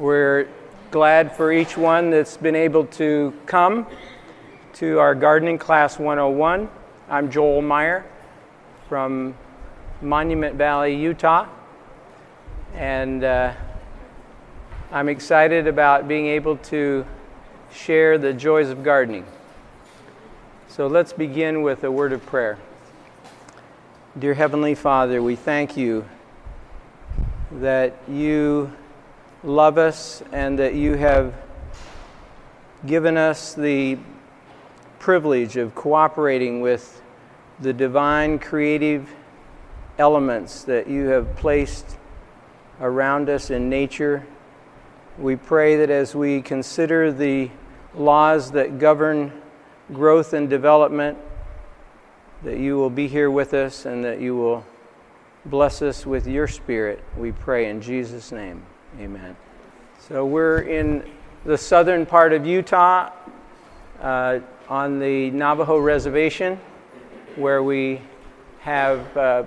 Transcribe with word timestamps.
We're 0.00 0.48
glad 0.90 1.36
for 1.36 1.52
each 1.52 1.76
one 1.76 2.08
that's 2.08 2.38
been 2.38 2.56
able 2.56 2.86
to 2.86 3.34
come 3.44 3.86
to 4.72 4.98
our 4.98 5.14
gardening 5.14 5.58
class 5.58 5.98
101. 5.98 6.70
I'm 7.10 7.30
Joel 7.30 7.60
Meyer 7.60 8.06
from 8.88 9.34
Monument 10.00 10.54
Valley, 10.54 10.96
Utah, 10.96 11.46
and 12.74 13.22
uh, 13.22 13.52
I'm 14.90 15.10
excited 15.10 15.66
about 15.66 16.08
being 16.08 16.28
able 16.28 16.56
to 16.56 17.04
share 17.70 18.16
the 18.16 18.32
joys 18.32 18.70
of 18.70 18.82
gardening. 18.82 19.26
So 20.68 20.86
let's 20.86 21.12
begin 21.12 21.60
with 21.60 21.84
a 21.84 21.90
word 21.92 22.14
of 22.14 22.24
prayer. 22.24 22.56
Dear 24.18 24.32
Heavenly 24.32 24.74
Father, 24.74 25.22
we 25.22 25.36
thank 25.36 25.76
you 25.76 26.06
that 27.52 27.98
you 28.08 28.72
love 29.42 29.78
us 29.78 30.22
and 30.32 30.58
that 30.58 30.74
you 30.74 30.94
have 30.94 31.34
given 32.86 33.16
us 33.16 33.54
the 33.54 33.98
privilege 34.98 35.56
of 35.56 35.74
cooperating 35.74 36.60
with 36.60 37.00
the 37.60 37.72
divine 37.72 38.38
creative 38.38 39.14
elements 39.98 40.64
that 40.64 40.88
you 40.88 41.06
have 41.06 41.36
placed 41.36 41.96
around 42.80 43.28
us 43.28 43.50
in 43.50 43.68
nature. 43.68 44.26
We 45.18 45.36
pray 45.36 45.76
that 45.76 45.90
as 45.90 46.14
we 46.14 46.42
consider 46.42 47.12
the 47.12 47.50
laws 47.94 48.50
that 48.52 48.78
govern 48.78 49.32
growth 49.92 50.32
and 50.32 50.48
development, 50.48 51.18
that 52.42 52.58
you 52.58 52.76
will 52.76 52.90
be 52.90 53.08
here 53.08 53.30
with 53.30 53.52
us 53.52 53.84
and 53.84 54.04
that 54.04 54.20
you 54.20 54.36
will 54.36 54.64
bless 55.44 55.82
us 55.82 56.06
with 56.06 56.26
your 56.26 56.46
spirit. 56.46 57.02
We 57.16 57.32
pray 57.32 57.68
in 57.68 57.82
Jesus' 57.82 58.32
name. 58.32 58.62
Amen. 58.98 59.36
So 60.00 60.26
we're 60.26 60.62
in 60.62 61.08
the 61.44 61.56
southern 61.56 62.04
part 62.04 62.32
of 62.32 62.44
Utah 62.44 63.12
uh, 64.00 64.40
on 64.68 64.98
the 64.98 65.30
Navajo 65.30 65.78
Reservation 65.78 66.58
where 67.36 67.62
we 67.62 68.02
have 68.58 69.16
uh, 69.16 69.44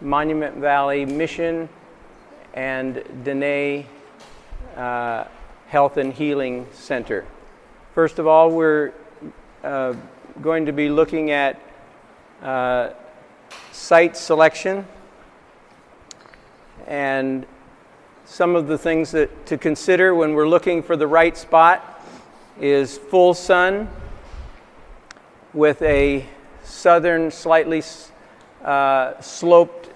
Monument 0.00 0.56
Valley 0.56 1.04
Mission 1.04 1.68
and 2.54 3.04
Dene 3.22 3.84
uh, 4.76 5.24
Health 5.68 5.98
and 5.98 6.10
Healing 6.10 6.66
Center. 6.72 7.26
First 7.94 8.18
of 8.18 8.26
all, 8.26 8.50
we're 8.50 8.92
uh, 9.62 9.94
going 10.40 10.64
to 10.64 10.72
be 10.72 10.88
looking 10.88 11.32
at 11.32 11.60
uh, 12.42 12.90
site 13.72 14.16
selection 14.16 14.86
and 16.86 17.44
some 18.30 18.54
of 18.54 18.68
the 18.68 18.78
things 18.78 19.10
that 19.10 19.44
to 19.44 19.58
consider 19.58 20.14
when 20.14 20.34
we're 20.34 20.46
looking 20.46 20.84
for 20.84 20.94
the 20.94 21.06
right 21.06 21.36
spot 21.36 22.00
is 22.60 22.96
full 22.96 23.34
sun 23.34 23.90
with 25.52 25.82
a 25.82 26.24
southern, 26.62 27.32
slightly 27.32 27.82
uh, 28.64 29.20
sloped 29.20 29.90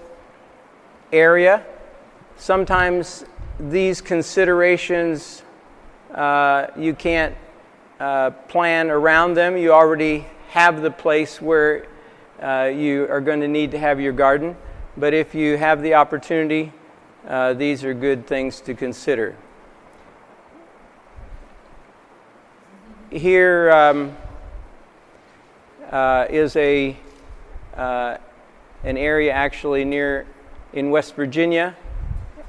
area. 1.13 1.65
Sometimes 2.37 3.25
these 3.61 4.01
considerations 4.01 5.45
uh, 6.13 6.67
you 6.77 6.93
can't 6.93 7.37
uh, 8.01 8.31
plan 8.49 8.91
around 8.91 9.35
them. 9.35 9.57
You 9.57 9.73
already 9.73 10.27
have 10.49 10.83
the 10.83 10.91
place 10.91 11.41
where 11.41 11.87
uh, 12.43 12.73
you 12.75 13.07
are 13.09 13.21
going 13.21 13.41
to 13.43 13.49
need 13.49 13.71
to 13.71 13.79
have 13.79 14.01
your 14.01 14.13
garden. 14.13 14.57
But 14.97 15.15
if 15.15 15.37
you 15.37 15.57
have 15.57 15.83
the 15.83 15.95
opportunity, 15.95 16.73
uh, 17.27 17.55
these 17.55 17.85
are 17.85 17.95
good 17.95 18.27
things 18.27 18.61
to 18.61 18.75
consider. 18.75 19.37
Here 23.11 23.71
um, 23.71 24.17
uh, 25.91 26.27
is 26.29 26.57
a 26.57 26.97
uh, 27.77 28.19
an 28.83 28.97
area 28.99 29.33
actually 29.33 29.85
near 29.85 30.27
in 30.73 30.91
West 30.91 31.15
Virginia, 31.15 31.77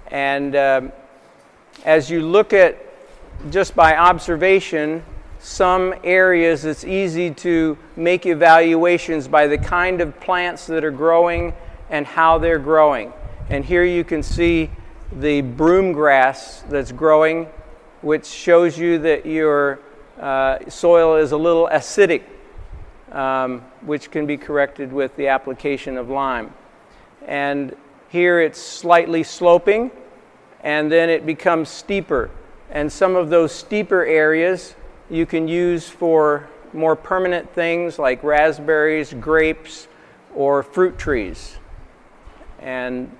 and 0.07 0.55
um, 0.55 0.91
as 1.85 2.09
you 2.09 2.21
look 2.21 2.51
at 2.53 2.77
just 3.49 3.75
by 3.75 3.95
observation 3.95 5.03
some 5.39 5.93
areas 6.03 6.65
it's 6.65 6.83
easy 6.83 7.29
to 7.29 7.77
make 7.95 8.25
evaluations 8.25 9.27
by 9.27 9.45
the 9.45 9.57
kind 9.57 10.01
of 10.01 10.19
plants 10.19 10.65
that 10.65 10.83
are 10.83 10.89
growing 10.91 11.53
and 11.91 12.07
how 12.07 12.39
they're 12.39 12.57
growing. 12.57 13.13
And 13.49 13.63
here 13.63 13.83
you 13.83 14.03
can 14.03 14.23
see 14.23 14.71
the 15.11 15.41
broom 15.41 15.91
grass 15.91 16.63
that's 16.67 16.91
growing, 16.91 17.47
which 18.01 18.25
shows 18.25 18.77
you 18.77 18.97
that 18.99 19.25
your 19.25 19.79
uh, 20.19 20.67
soil 20.67 21.17
is 21.17 21.31
a 21.31 21.37
little 21.37 21.69
acidic, 21.71 22.23
um, 23.11 23.61
which 23.81 24.09
can 24.09 24.25
be 24.25 24.35
corrected 24.35 24.91
with 24.91 25.15
the 25.15 25.27
application 25.27 25.95
of 25.97 26.09
lime. 26.09 26.53
And 27.27 27.75
here 28.09 28.39
it's 28.39 28.59
slightly 28.59 29.21
sloping, 29.21 29.91
and 30.61 30.91
then 30.91 31.11
it 31.11 31.25
becomes 31.25 31.69
steeper. 31.69 32.31
And 32.71 32.91
some 32.91 33.15
of 33.15 33.29
those 33.29 33.51
steeper 33.51 34.03
areas 34.03 34.75
you 35.07 35.27
can 35.27 35.47
use 35.47 35.87
for 35.87 36.49
more 36.73 36.95
permanent 36.95 37.53
things 37.53 37.99
like 37.99 38.23
raspberries, 38.23 39.13
grapes, 39.13 39.87
or 40.33 40.63
fruit 40.63 40.97
trees. 40.97 41.57
And 42.59 43.15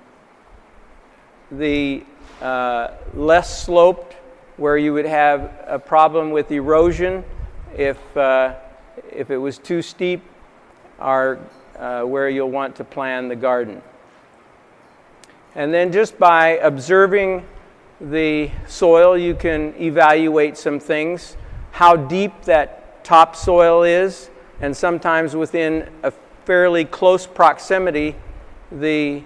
the 1.50 2.04
uh, 2.40 2.88
less 3.14 3.64
sloped, 3.64 4.14
where 4.56 4.78
you 4.78 4.92
would 4.92 5.06
have 5.06 5.52
a 5.66 5.78
problem 5.78 6.30
with 6.30 6.50
erosion 6.50 7.24
if, 7.76 8.16
uh, 8.16 8.54
if 9.12 9.30
it 9.30 9.36
was 9.36 9.58
too 9.58 9.82
steep, 9.82 10.22
are 10.98 11.38
uh, 11.78 12.02
where 12.02 12.28
you'll 12.28 12.50
want 12.50 12.74
to 12.76 12.84
plan 12.84 13.28
the 13.28 13.36
garden. 13.36 13.82
And 15.54 15.72
then 15.72 15.92
just 15.92 16.18
by 16.18 16.58
observing 16.58 17.46
the 18.00 18.50
soil, 18.66 19.16
you 19.16 19.34
can 19.34 19.74
evaluate 19.80 20.56
some 20.56 20.78
things 20.78 21.36
how 21.70 21.96
deep 21.96 22.42
that 22.44 23.04
topsoil 23.04 23.82
is, 23.82 24.30
and 24.60 24.74
sometimes 24.74 25.36
within 25.36 25.88
a 26.02 26.10
fairly 26.44 26.84
close 26.84 27.26
proximity, 27.26 28.16
the, 28.72 29.22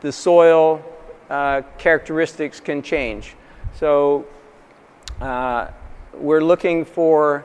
the 0.00 0.12
soil 0.12 0.82
uh, 1.30 1.62
characteristics 1.78 2.60
can 2.60 2.82
change. 2.82 3.34
So 3.74 4.26
uh, 5.20 5.68
we're 6.14 6.44
looking 6.44 6.84
for 6.84 7.44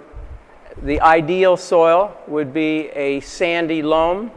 the 0.83 1.01
ideal 1.01 1.57
soil 1.57 2.15
would 2.27 2.53
be 2.53 2.89
a 2.89 3.19
sandy 3.21 3.81
loam. 3.81 4.31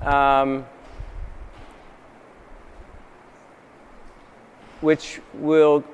Um, 0.00 0.64
which 4.80 5.20
will 5.34 5.84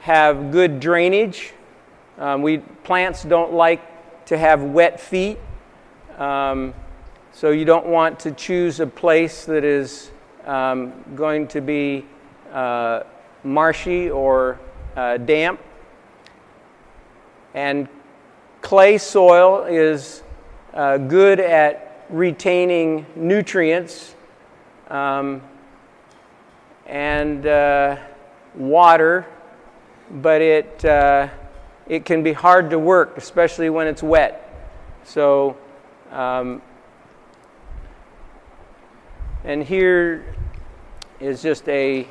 have 0.00 0.50
good 0.50 0.80
drainage. 0.80 1.52
Um, 2.18 2.42
we 2.42 2.58
plants 2.58 3.22
don't 3.22 3.52
like 3.52 4.26
to 4.26 4.38
have 4.38 4.62
wet 4.62 5.00
feet, 5.00 5.38
um, 6.18 6.74
so 7.32 7.50
you 7.50 7.64
don't 7.64 7.86
want 7.86 8.20
to 8.20 8.32
choose 8.32 8.80
a 8.80 8.86
place 8.86 9.44
that 9.44 9.64
is 9.64 10.10
um, 10.46 10.92
going 11.14 11.46
to 11.48 11.60
be 11.60 12.04
uh, 12.52 13.02
marshy 13.44 14.10
or 14.10 14.58
uh, 14.96 15.16
damp. 15.18 15.60
And 17.54 17.88
clay 18.60 18.98
soil 18.98 19.64
is 19.64 20.22
uh, 20.74 20.98
good 20.98 21.40
at 21.40 22.06
retaining 22.10 23.06
nutrients 23.16 24.14
um, 24.88 25.42
and 26.86 27.46
uh, 27.46 27.96
water 28.54 29.26
but 30.10 30.42
it, 30.42 30.84
uh, 30.84 31.28
it 31.86 32.04
can 32.04 32.22
be 32.22 32.32
hard 32.32 32.70
to 32.70 32.78
work, 32.78 33.16
especially 33.16 33.70
when 33.70 33.86
it's 33.86 34.02
wet. 34.02 34.46
So, 35.04 35.56
um, 36.10 36.62
and 39.44 39.62
here 39.62 40.34
is 41.18 41.42
just 41.42 41.68
a, 41.68 42.06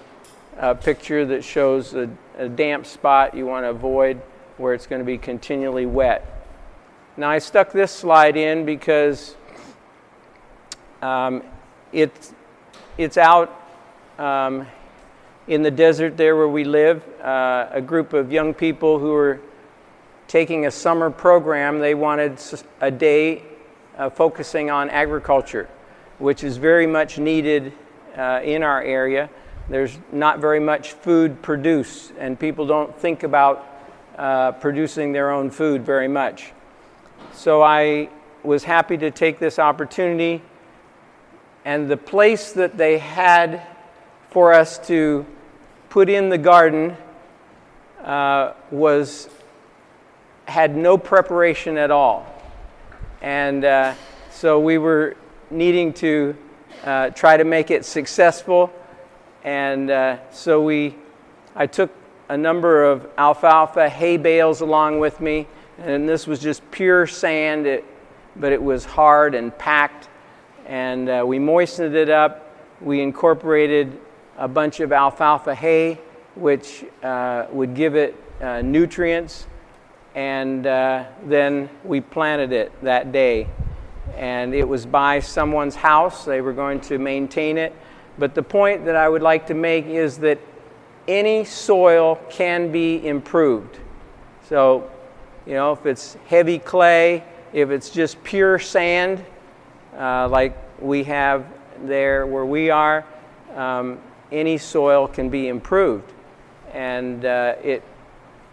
a 0.58 0.76
picture 0.76 1.26
that 1.26 1.44
shows 1.44 1.94
a, 1.94 2.10
a 2.38 2.50
damp 2.50 2.86
spot 2.86 3.36
you 3.36 3.46
want 3.46 3.66
to 3.66 3.70
avoid 3.70 4.22
where 4.58 4.74
it's 4.74 4.88
going 4.88 5.00
to 5.00 5.06
be 5.06 5.18
continually 5.18 5.86
wet. 5.86 6.26
Now, 7.18 7.30
I 7.30 7.40
stuck 7.40 7.72
this 7.72 7.92
slide 7.92 8.38
in 8.38 8.66
because 8.66 9.36
um, 11.02 11.44
it's, 11.92 12.34
it's 12.98 13.18
out 13.18 13.62
um, 14.18 14.66
in 15.48 15.62
the 15.62 15.72
desert 15.72 16.18
there 16.18 16.36
where 16.36 16.48
we 16.48 16.64
live, 16.64 17.04
uh, 17.22 17.68
a 17.72 17.82
group 17.82 18.14
of 18.14 18.32
young 18.32 18.54
people 18.54 19.00
who 19.00 19.12
were 19.12 19.40
taking 20.28 20.66
a 20.66 20.72
summer 20.72 21.10
program. 21.10 21.80
They 21.80 21.96
wanted 21.96 22.40
a 22.82 22.92
day 22.92 23.44
uh, 23.98 24.10
focusing 24.10 24.70
on 24.70 24.90
agriculture, 24.90 25.68
which 26.20 26.44
is 26.44 26.58
very 26.58 26.86
much 26.86 27.18
needed 27.18 27.74
uh, 28.18 28.42
in 28.44 28.62
our 28.62 28.84
area. 28.84 29.30
there's 29.70 29.98
not 30.12 30.40
very 30.40 30.60
much 30.60 30.94
food 30.94 31.42
produced, 31.42 32.12
and 32.20 32.40
people 32.40 32.66
don't 32.66 32.98
think 33.00 33.24
about 33.24 33.66
uh, 34.18 34.52
producing 34.54 35.12
their 35.14 35.32
own 35.32 35.50
food 35.50 35.86
very 35.86 36.08
much. 36.08 36.52
So 37.34 37.62
I 37.62 38.10
was 38.44 38.64
happy 38.64 38.98
to 38.98 39.12
take 39.12 39.40
this 39.40 39.60
opportunity, 39.60 40.42
and 41.66 41.90
the 41.90 41.98
place 41.98 42.52
that 42.54 42.78
they 42.78 42.98
had 42.98 43.62
for 44.30 44.54
us 44.54 44.78
to 44.88 45.26
put 45.90 46.10
in 46.10 46.30
the 46.30 46.38
garden 46.38 46.98
uh, 48.04 48.54
was 48.72 49.30
had 50.46 50.76
no 50.76 50.98
preparation 50.98 51.78
at 51.78 51.92
all, 51.92 52.26
and 53.22 53.64
uh, 53.64 53.94
so 54.32 54.60
we 54.60 54.78
were 54.78 55.16
needing 55.52 55.94
to 55.94 56.36
uh, 56.84 57.10
try 57.10 57.38
to 57.38 57.44
make 57.44 57.72
it 57.72 57.86
successful, 57.86 58.72
and 59.44 59.90
uh, 59.90 60.18
so 60.32 60.62
we 60.62 60.96
I 61.56 61.68
took 61.68 61.92
a 62.30 62.38
number 62.38 62.86
of 62.86 63.08
alfalfa 63.18 63.90
hay 63.90 64.16
bales 64.16 64.62
along 64.62 65.00
with 65.00 65.20
me, 65.20 65.48
and 65.80 66.08
this 66.08 66.28
was 66.28 66.40
just 66.40 66.62
pure 66.72 67.08
sand, 67.08 67.66
it, 67.66 67.84
but 68.36 68.52
it 68.52 68.62
was 68.62 68.86
hard 68.86 69.34
and 69.36 69.56
packed. 69.58 70.08
And 70.68 71.10
uh, 71.10 71.24
we 71.26 71.40
moistened 71.40 71.96
it 71.96 72.10
up. 72.10 72.54
We 72.82 73.02
incorporated 73.02 74.00
a 74.38 74.48
bunch 74.48 74.80
of 74.80 74.94
alfalfa 74.94 75.56
hay, 75.56 76.00
which 76.36 76.86
uh, 77.02 77.48
would 77.52 77.74
give 77.74 77.96
it 77.96 78.16
uh, 78.42 78.62
nutrients. 78.62 79.48
And 80.14 80.68
uh, 80.68 81.06
then 81.26 81.70
we 81.84 82.02
planted 82.02 82.52
it 82.52 82.72
that 82.84 83.12
day. 83.12 83.48
And 84.18 84.54
it 84.54 84.68
was 84.68 84.86
by 84.86 85.20
someone's 85.20 85.76
house. 85.76 86.26
They 86.26 86.42
were 86.42 86.54
going 86.54 86.82
to 86.82 86.98
maintain 86.98 87.58
it. 87.58 87.76
But 88.18 88.36
the 88.36 88.44
point 88.44 88.86
that 88.86 88.96
I 88.96 89.08
would 89.08 89.22
like 89.22 89.48
to 89.48 89.54
make 89.54 89.86
is 89.86 90.18
that 90.20 90.40
any 91.08 91.46
soil 91.46 92.20
can 92.30 92.72
be 92.72 93.06
improved. 93.08 93.80
So, 94.48 94.90
you 95.46 95.54
know, 95.54 95.72
if 95.72 95.86
it's 95.86 96.18
heavy 96.28 96.60
clay, 96.60 97.24
if 97.54 97.70
it's 97.70 97.90
just 97.90 98.24
pure 98.24 98.60
sand, 98.60 99.24
uh, 99.98 100.28
like 100.28 100.56
we 100.80 101.04
have 101.06 101.46
there 101.84 102.28
where 102.28 102.46
we 102.46 102.70
are, 102.70 103.06
um, 103.56 104.00
any 104.32 104.58
soil 104.58 105.08
can 105.08 105.30
be 105.30 105.48
improved. 105.48 106.12
And 106.74 107.26
uh, 107.26 107.56
it, 107.64 107.84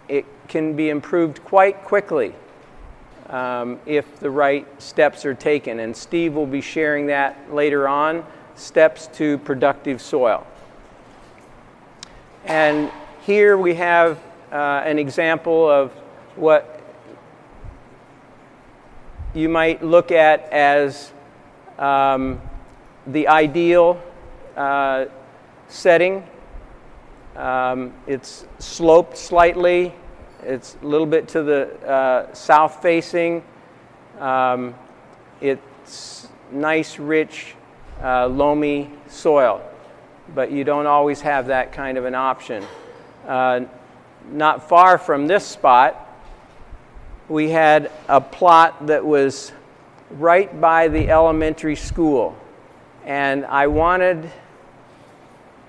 it 0.07 0.25
can 0.47 0.75
be 0.75 0.89
improved 0.89 1.43
quite 1.43 1.83
quickly 1.83 2.33
um, 3.29 3.79
if 3.85 4.19
the 4.19 4.29
right 4.29 4.65
steps 4.81 5.25
are 5.25 5.33
taken. 5.33 5.79
And 5.79 5.95
Steve 5.95 6.33
will 6.33 6.45
be 6.45 6.61
sharing 6.61 7.07
that 7.07 7.53
later 7.53 7.87
on 7.87 8.25
steps 8.55 9.07
to 9.13 9.37
productive 9.39 10.01
soil. 10.01 10.45
And 12.45 12.91
here 13.21 13.57
we 13.57 13.75
have 13.75 14.19
uh, 14.51 14.81
an 14.85 14.97
example 14.97 15.69
of 15.69 15.91
what 16.35 16.81
you 19.33 19.49
might 19.49 19.83
look 19.83 20.11
at 20.11 20.51
as 20.51 21.11
um, 21.77 22.41
the 23.05 23.27
ideal 23.27 24.01
uh, 24.55 25.05
setting. 25.67 26.23
Um, 27.35 27.93
it's 28.07 28.45
sloped 28.57 29.17
slightly, 29.17 29.93
it's 30.47 30.77
a 30.81 30.85
little 30.85 31.05
bit 31.05 31.27
to 31.29 31.43
the 31.43 31.87
uh, 31.87 32.33
south 32.33 32.81
facing. 32.81 33.43
Um, 34.19 34.73
it's 35.41 36.27
nice, 36.51 36.97
rich, 36.97 37.55
uh, 38.01 38.27
loamy 38.27 38.89
soil 39.07 39.61
but 40.33 40.51
you 40.51 40.63
don't 40.63 40.87
always 40.87 41.21
have 41.21 41.47
that 41.47 41.71
kind 41.71 41.97
of 41.97 42.05
an 42.05 42.15
option. 42.15 42.65
Uh, 43.27 43.61
not 44.31 44.67
far 44.67 44.97
from 44.97 45.27
this 45.27 45.45
spot, 45.45 46.03
we 47.29 47.49
had 47.49 47.91
a 48.07 48.19
plot 48.19 48.87
that 48.87 49.05
was 49.05 49.51
right 50.11 50.59
by 50.59 50.87
the 50.87 51.09
elementary 51.09 51.75
school. 51.75 52.37
And 53.05 53.45
I 53.45 53.67
wanted 53.67 54.29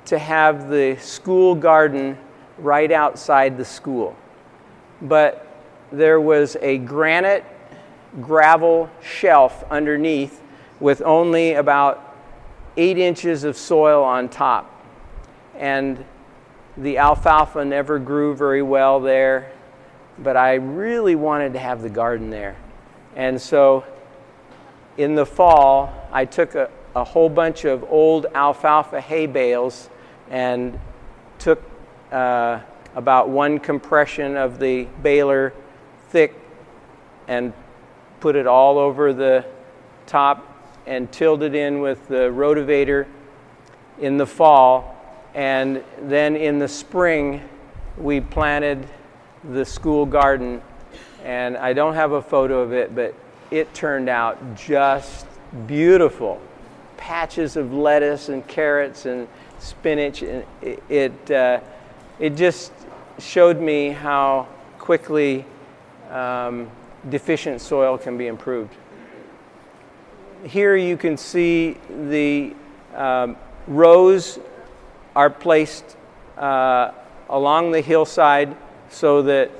to 0.06 0.18
have 0.18 0.68
the 0.68 0.96
school 0.96 1.54
garden 1.54 2.18
right 2.58 2.90
outside 2.90 3.56
the 3.56 3.64
school. 3.64 4.16
But 5.00 5.46
there 5.92 6.20
was 6.20 6.56
a 6.60 6.78
granite 6.78 7.44
gravel 8.20 8.90
shelf 9.02 9.64
underneath 9.70 10.40
with 10.80 11.02
only 11.02 11.54
about 11.54 12.16
eight 12.76 12.98
inches 12.98 13.44
of 13.44 13.56
soil 13.56 14.02
on 14.02 14.28
top. 14.28 14.74
And 15.56 16.04
the 16.76 16.98
alfalfa 16.98 17.64
never 17.64 17.98
grew 17.98 18.34
very 18.34 18.62
well 18.62 19.00
there, 19.00 19.50
but 20.18 20.36
I 20.36 20.54
really 20.54 21.16
wanted 21.16 21.52
to 21.54 21.58
have 21.58 21.82
the 21.82 21.90
garden 21.90 22.30
there. 22.30 22.56
And 23.16 23.40
so 23.40 23.84
in 24.96 25.14
the 25.14 25.26
fall, 25.26 25.92
I 26.12 26.24
took 26.24 26.54
a, 26.54 26.70
a 26.94 27.02
whole 27.02 27.28
bunch 27.28 27.64
of 27.64 27.84
old 27.90 28.26
alfalfa 28.34 29.00
hay 29.00 29.26
bales 29.26 29.90
and 30.30 30.78
took 31.38 31.62
uh, 32.12 32.60
about 32.98 33.28
one 33.28 33.60
compression 33.60 34.36
of 34.36 34.58
the 34.58 34.82
baler 35.04 35.52
thick 36.08 36.34
and 37.28 37.52
put 38.18 38.34
it 38.34 38.44
all 38.44 38.76
over 38.76 39.12
the 39.12 39.46
top 40.06 40.44
and 40.84 41.12
tilled 41.12 41.44
it 41.44 41.54
in 41.54 41.80
with 41.80 42.08
the 42.08 42.28
rotavator 42.32 43.06
in 44.00 44.16
the 44.16 44.26
fall. 44.26 44.96
And 45.32 45.84
then 46.02 46.34
in 46.34 46.58
the 46.58 46.66
spring, 46.66 47.48
we 47.96 48.20
planted 48.20 48.84
the 49.44 49.64
school 49.64 50.04
garden. 50.04 50.60
And 51.22 51.56
I 51.56 51.74
don't 51.74 51.94
have 51.94 52.10
a 52.10 52.22
photo 52.22 52.62
of 52.62 52.72
it, 52.72 52.96
but 52.96 53.14
it 53.52 53.72
turned 53.74 54.08
out 54.08 54.56
just 54.56 55.24
beautiful. 55.68 56.40
Patches 56.96 57.54
of 57.54 57.72
lettuce 57.72 58.28
and 58.28 58.44
carrots 58.48 59.06
and 59.06 59.28
spinach. 59.60 60.22
And 60.22 60.44
it, 60.60 60.82
it, 60.88 61.30
uh, 61.30 61.60
it 62.18 62.30
just 62.30 62.72
showed 63.18 63.60
me 63.60 63.90
how 63.90 64.46
quickly 64.78 65.44
um, 66.10 66.70
deficient 67.08 67.60
soil 67.60 67.98
can 67.98 68.16
be 68.16 68.26
improved 68.26 68.74
here 70.44 70.76
you 70.76 70.96
can 70.96 71.16
see 71.16 71.76
the 71.88 72.54
um, 72.94 73.36
rows 73.66 74.38
are 75.16 75.30
placed 75.30 75.96
uh, 76.36 76.92
along 77.28 77.72
the 77.72 77.80
hillside 77.80 78.56
so 78.88 79.22
that 79.22 79.50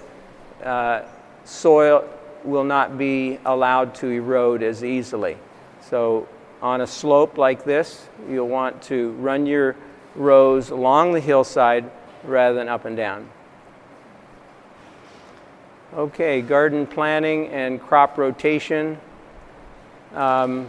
uh, 0.63 1.03
soil 1.45 2.09
will 2.45 2.65
not 2.65 2.97
be 2.97 3.39
allowed 3.45 3.95
to 3.97 4.09
erode 4.09 4.63
as 4.63 4.85
easily. 4.85 5.37
So, 5.81 6.29
on 6.63 6.81
a 6.81 6.87
slope 6.87 7.39
like 7.39 7.65
this, 7.65 8.09
you'll 8.29 8.49
want 8.49 8.83
to 8.83 9.13
run 9.13 9.47
your 9.47 9.77
rows 10.17 10.71
along 10.71 11.13
the 11.13 11.21
hillside 11.21 11.89
rather 12.25 12.57
than 12.57 12.69
up 12.69 12.85
and 12.85 12.97
down. 12.97 13.29
Okay, 15.97 16.43
garden 16.43 16.87
planning 16.87 17.49
and 17.49 17.81
crop 17.81 18.19
rotation. 18.19 18.99
Um, 20.15 20.69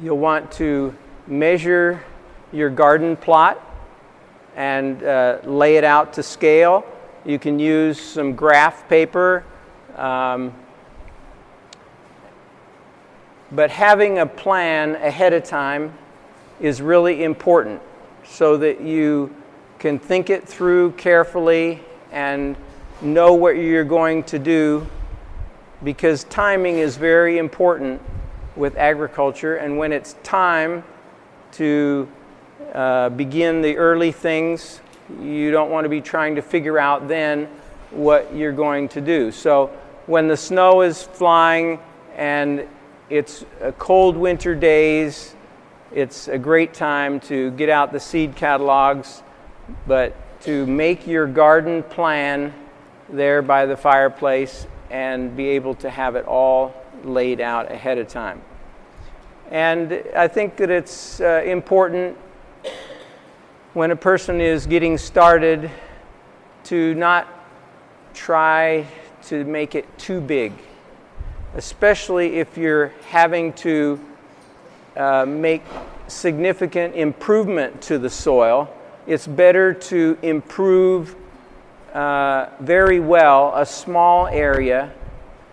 you'll 0.00 0.16
want 0.16 0.50
to 0.52 0.96
measure 1.26 2.02
your 2.50 2.70
garden 2.70 3.18
plot 3.18 3.60
and 4.56 5.02
uh, 5.02 5.38
lay 5.44 5.76
it 5.76 5.84
out 5.84 6.14
to 6.14 6.22
scale. 6.22 6.82
You 7.26 7.38
can 7.38 7.58
use 7.58 8.00
some 8.00 8.34
graph 8.34 8.88
paper. 8.88 9.44
Um, 9.96 10.54
but 13.52 13.70
having 13.70 14.20
a 14.20 14.26
plan 14.26 14.94
ahead 14.94 15.34
of 15.34 15.44
time 15.44 15.92
is 16.58 16.80
really 16.80 17.22
important 17.22 17.82
so 18.24 18.56
that 18.56 18.80
you 18.80 19.34
can 19.78 19.98
think 19.98 20.30
it 20.30 20.48
through 20.48 20.92
carefully 20.92 21.82
and 22.12 22.56
know 23.02 23.34
what 23.34 23.56
you're 23.56 23.84
going 23.84 24.22
to 24.24 24.38
do 24.38 24.86
because 25.82 26.24
timing 26.24 26.78
is 26.78 26.96
very 26.96 27.38
important 27.38 28.00
with 28.56 28.76
agriculture. 28.76 29.56
And 29.56 29.78
when 29.78 29.92
it's 29.92 30.16
time 30.22 30.84
to 31.52 32.08
uh, 32.74 33.08
begin 33.10 33.62
the 33.62 33.76
early 33.76 34.12
things, 34.12 34.80
you 35.20 35.50
don't 35.50 35.70
want 35.70 35.84
to 35.84 35.88
be 35.88 36.00
trying 36.00 36.36
to 36.36 36.42
figure 36.42 36.78
out 36.78 37.08
then 37.08 37.46
what 37.90 38.34
you're 38.34 38.52
going 38.52 38.88
to 38.90 39.00
do. 39.00 39.32
So 39.32 39.68
when 40.06 40.28
the 40.28 40.36
snow 40.36 40.82
is 40.82 41.02
flying 41.02 41.78
and 42.16 42.66
it's 43.08 43.44
cold 43.78 44.16
winter 44.16 44.54
days, 44.54 45.34
it's 45.92 46.28
a 46.28 46.38
great 46.38 46.72
time 46.74 47.18
to 47.20 47.50
get 47.52 47.68
out 47.68 47.92
the 47.92 47.98
seed 47.98 48.36
catalogs, 48.36 49.22
but 49.86 50.14
to 50.42 50.64
make 50.66 51.06
your 51.06 51.26
garden 51.26 51.82
plan 51.82 52.54
there 53.12 53.42
by 53.42 53.66
the 53.66 53.76
fireplace 53.76 54.66
and 54.90 55.36
be 55.36 55.48
able 55.48 55.74
to 55.74 55.90
have 55.90 56.16
it 56.16 56.24
all 56.26 56.74
laid 57.04 57.40
out 57.40 57.70
ahead 57.70 57.98
of 57.98 58.08
time. 58.08 58.42
And 59.50 60.04
I 60.14 60.28
think 60.28 60.56
that 60.56 60.70
it's 60.70 61.20
uh, 61.20 61.42
important 61.44 62.16
when 63.74 63.90
a 63.90 63.96
person 63.96 64.40
is 64.40 64.66
getting 64.66 64.98
started 64.98 65.70
to 66.64 66.94
not 66.94 67.26
try 68.14 68.86
to 69.22 69.44
make 69.44 69.74
it 69.74 69.86
too 69.98 70.20
big, 70.20 70.52
especially 71.54 72.36
if 72.38 72.56
you're 72.56 72.88
having 73.08 73.52
to 73.54 74.00
uh, 74.96 75.24
make 75.26 75.62
significant 76.08 76.94
improvement 76.94 77.80
to 77.82 77.98
the 77.98 78.10
soil. 78.10 78.68
It's 79.06 79.26
better 79.26 79.72
to 79.74 80.18
improve 80.22 81.16
uh, 81.94 82.50
very 82.60 83.00
well 83.00 83.52
a 83.56 83.66
small 83.66 84.26
area 84.26 84.92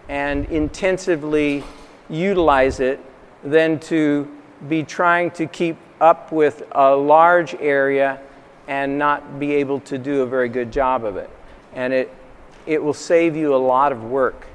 and 0.09 0.45
intensively 0.45 1.63
utilize 2.09 2.79
it 2.79 2.99
than 3.43 3.79
to 3.79 4.27
be 4.67 4.83
trying 4.83 5.31
to 5.31 5.45
keep 5.45 5.77
up 5.99 6.31
with 6.31 6.63
a 6.71 6.95
large 6.95 7.55
area 7.55 8.19
and 8.67 8.97
not 8.97 9.39
be 9.39 9.53
able 9.53 9.79
to 9.79 9.97
do 9.97 10.21
a 10.21 10.25
very 10.25 10.49
good 10.49 10.71
job 10.71 11.03
of 11.03 11.17
it. 11.17 11.29
And 11.73 11.93
it, 11.93 12.13
it 12.65 12.81
will 12.81 12.93
save 12.93 13.35
you 13.35 13.55
a 13.55 13.57
lot 13.57 13.91
of 13.91 14.03
work 14.03 14.47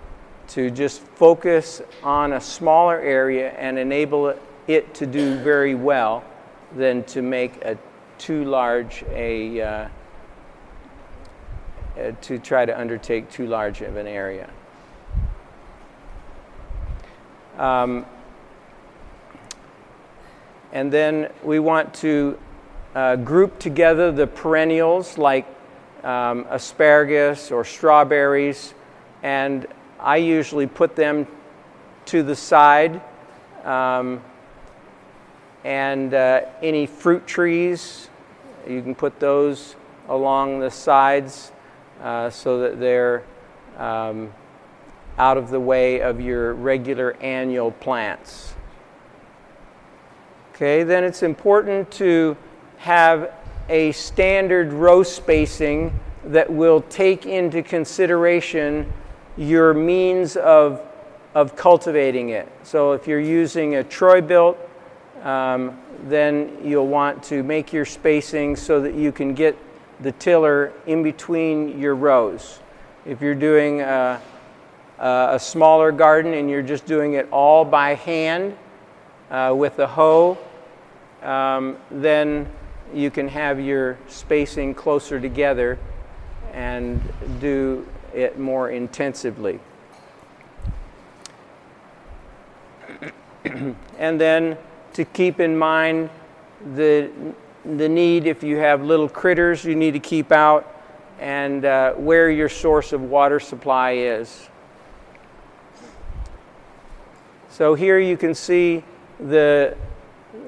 to 0.48 0.70
just 0.70 1.00
focus 1.00 1.80
on 2.02 2.34
a 2.34 2.40
smaller 2.40 3.00
area 3.00 3.50
and 3.52 3.78
enable 3.78 4.34
it, 4.66 4.94
to 4.94 5.06
do 5.06 5.36
very 5.38 5.74
well 5.74 6.24
than 6.76 7.04
to 7.04 7.22
make 7.22 7.56
a 7.64 7.76
too 8.18 8.44
large 8.44 9.04
a 9.10 9.60
uh, 9.60 9.88
uh, 11.98 12.12
to 12.22 12.38
try 12.38 12.64
to 12.64 12.78
undertake 12.78 13.30
too 13.30 13.46
large 13.46 13.82
of 13.82 13.96
an 13.96 14.06
area. 14.06 14.48
Um, 17.58 18.06
and 20.72 20.90
then 20.90 21.30
we 21.42 21.58
want 21.58 21.92
to 21.94 22.38
uh, 22.94 23.16
group 23.16 23.58
together 23.58 24.10
the 24.10 24.26
perennials 24.26 25.18
like 25.18 25.46
um, 26.02 26.46
asparagus 26.48 27.50
or 27.50 27.64
strawberries, 27.64 28.74
and 29.22 29.66
I 30.00 30.16
usually 30.16 30.66
put 30.66 30.96
them 30.96 31.26
to 32.06 32.22
the 32.22 32.34
side. 32.34 33.00
Um, 33.64 34.22
and 35.64 36.12
uh, 36.12 36.40
any 36.62 36.86
fruit 36.86 37.26
trees, 37.26 38.08
you 38.66 38.82
can 38.82 38.94
put 38.94 39.20
those 39.20 39.76
along 40.08 40.58
the 40.58 40.70
sides 40.70 41.52
uh, 42.02 42.28
so 42.30 42.60
that 42.60 42.80
they're 42.80 43.24
um, 43.78 44.32
out 45.18 45.36
of 45.36 45.50
the 45.50 45.60
way 45.60 46.00
of 46.00 46.20
your 46.20 46.54
regular 46.54 47.16
annual 47.20 47.70
plants. 47.70 48.54
Okay, 50.54 50.82
then 50.82 51.04
it's 51.04 51.22
important 51.22 51.90
to 51.92 52.36
have 52.78 53.32
a 53.68 53.92
standard 53.92 54.72
row 54.72 55.02
spacing 55.02 55.98
that 56.24 56.50
will 56.50 56.82
take 56.82 57.26
into 57.26 57.62
consideration 57.62 58.92
your 59.36 59.72
means 59.72 60.36
of, 60.36 60.80
of 61.34 61.56
cultivating 61.56 62.30
it. 62.30 62.48
So 62.62 62.92
if 62.92 63.06
you're 63.06 63.20
using 63.20 63.76
a 63.76 63.84
Troy-Bilt, 63.84 64.56
um, 65.22 65.78
then 66.04 66.58
you'll 66.62 66.88
want 66.88 67.22
to 67.24 67.42
make 67.42 67.72
your 67.72 67.84
spacing 67.84 68.56
so 68.56 68.80
that 68.80 68.94
you 68.94 69.12
can 69.12 69.34
get 69.34 69.56
the 70.02 70.12
tiller 70.12 70.72
in 70.86 71.02
between 71.02 71.78
your 71.78 71.94
rows. 71.94 72.60
If 73.06 73.20
you're 73.20 73.34
doing 73.34 73.80
a, 73.80 74.20
a 74.98 75.38
smaller 75.38 75.92
garden 75.92 76.34
and 76.34 76.50
you're 76.50 76.62
just 76.62 76.86
doing 76.86 77.14
it 77.14 77.28
all 77.30 77.64
by 77.64 77.94
hand 77.94 78.56
uh, 79.30 79.54
with 79.56 79.78
a 79.78 79.86
hoe, 79.86 80.38
um, 81.22 81.76
then 81.90 82.50
you 82.92 83.10
can 83.10 83.28
have 83.28 83.60
your 83.60 83.98
spacing 84.08 84.74
closer 84.74 85.20
together 85.20 85.78
and 86.52 87.00
do 87.40 87.86
it 88.14 88.38
more 88.38 88.70
intensively. 88.70 89.58
and 93.98 94.20
then 94.20 94.58
to 94.92 95.04
keep 95.04 95.40
in 95.40 95.56
mind 95.56 96.10
the, 96.74 97.10
the 97.64 97.88
need, 97.88 98.26
if 98.26 98.42
you 98.42 98.56
have 98.56 98.82
little 98.82 99.08
critters 99.08 99.64
you 99.64 99.74
need 99.74 99.92
to 99.92 100.00
keep 100.00 100.32
out, 100.32 100.68
and 101.20 101.64
uh, 101.64 101.92
where 101.92 102.30
your 102.30 102.48
source 102.48 102.92
of 102.92 103.02
water 103.02 103.38
supply 103.38 103.92
is. 103.92 104.48
So 107.50 107.74
here 107.74 107.98
you 107.98 108.16
can 108.16 108.34
see 108.34 108.82
the 109.20 109.76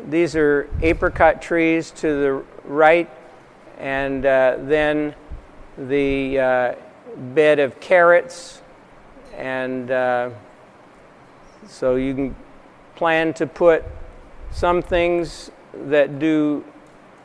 these 0.08 0.34
are 0.34 0.68
apricot 0.82 1.42
trees 1.42 1.90
to 1.92 2.06
the 2.06 2.44
right, 2.64 3.10
and 3.78 4.24
uh, 4.24 4.56
then 4.60 5.14
the 5.76 6.38
uh, 6.38 6.74
bed 7.34 7.58
of 7.58 7.78
carrots. 7.80 8.62
And 9.36 9.90
uh, 9.90 10.30
so 11.66 11.96
you 11.96 12.14
can 12.14 12.36
plan 12.96 13.34
to 13.34 13.46
put 13.46 13.84
some 14.50 14.80
things 14.80 15.50
that 15.74 16.18
do 16.18 16.64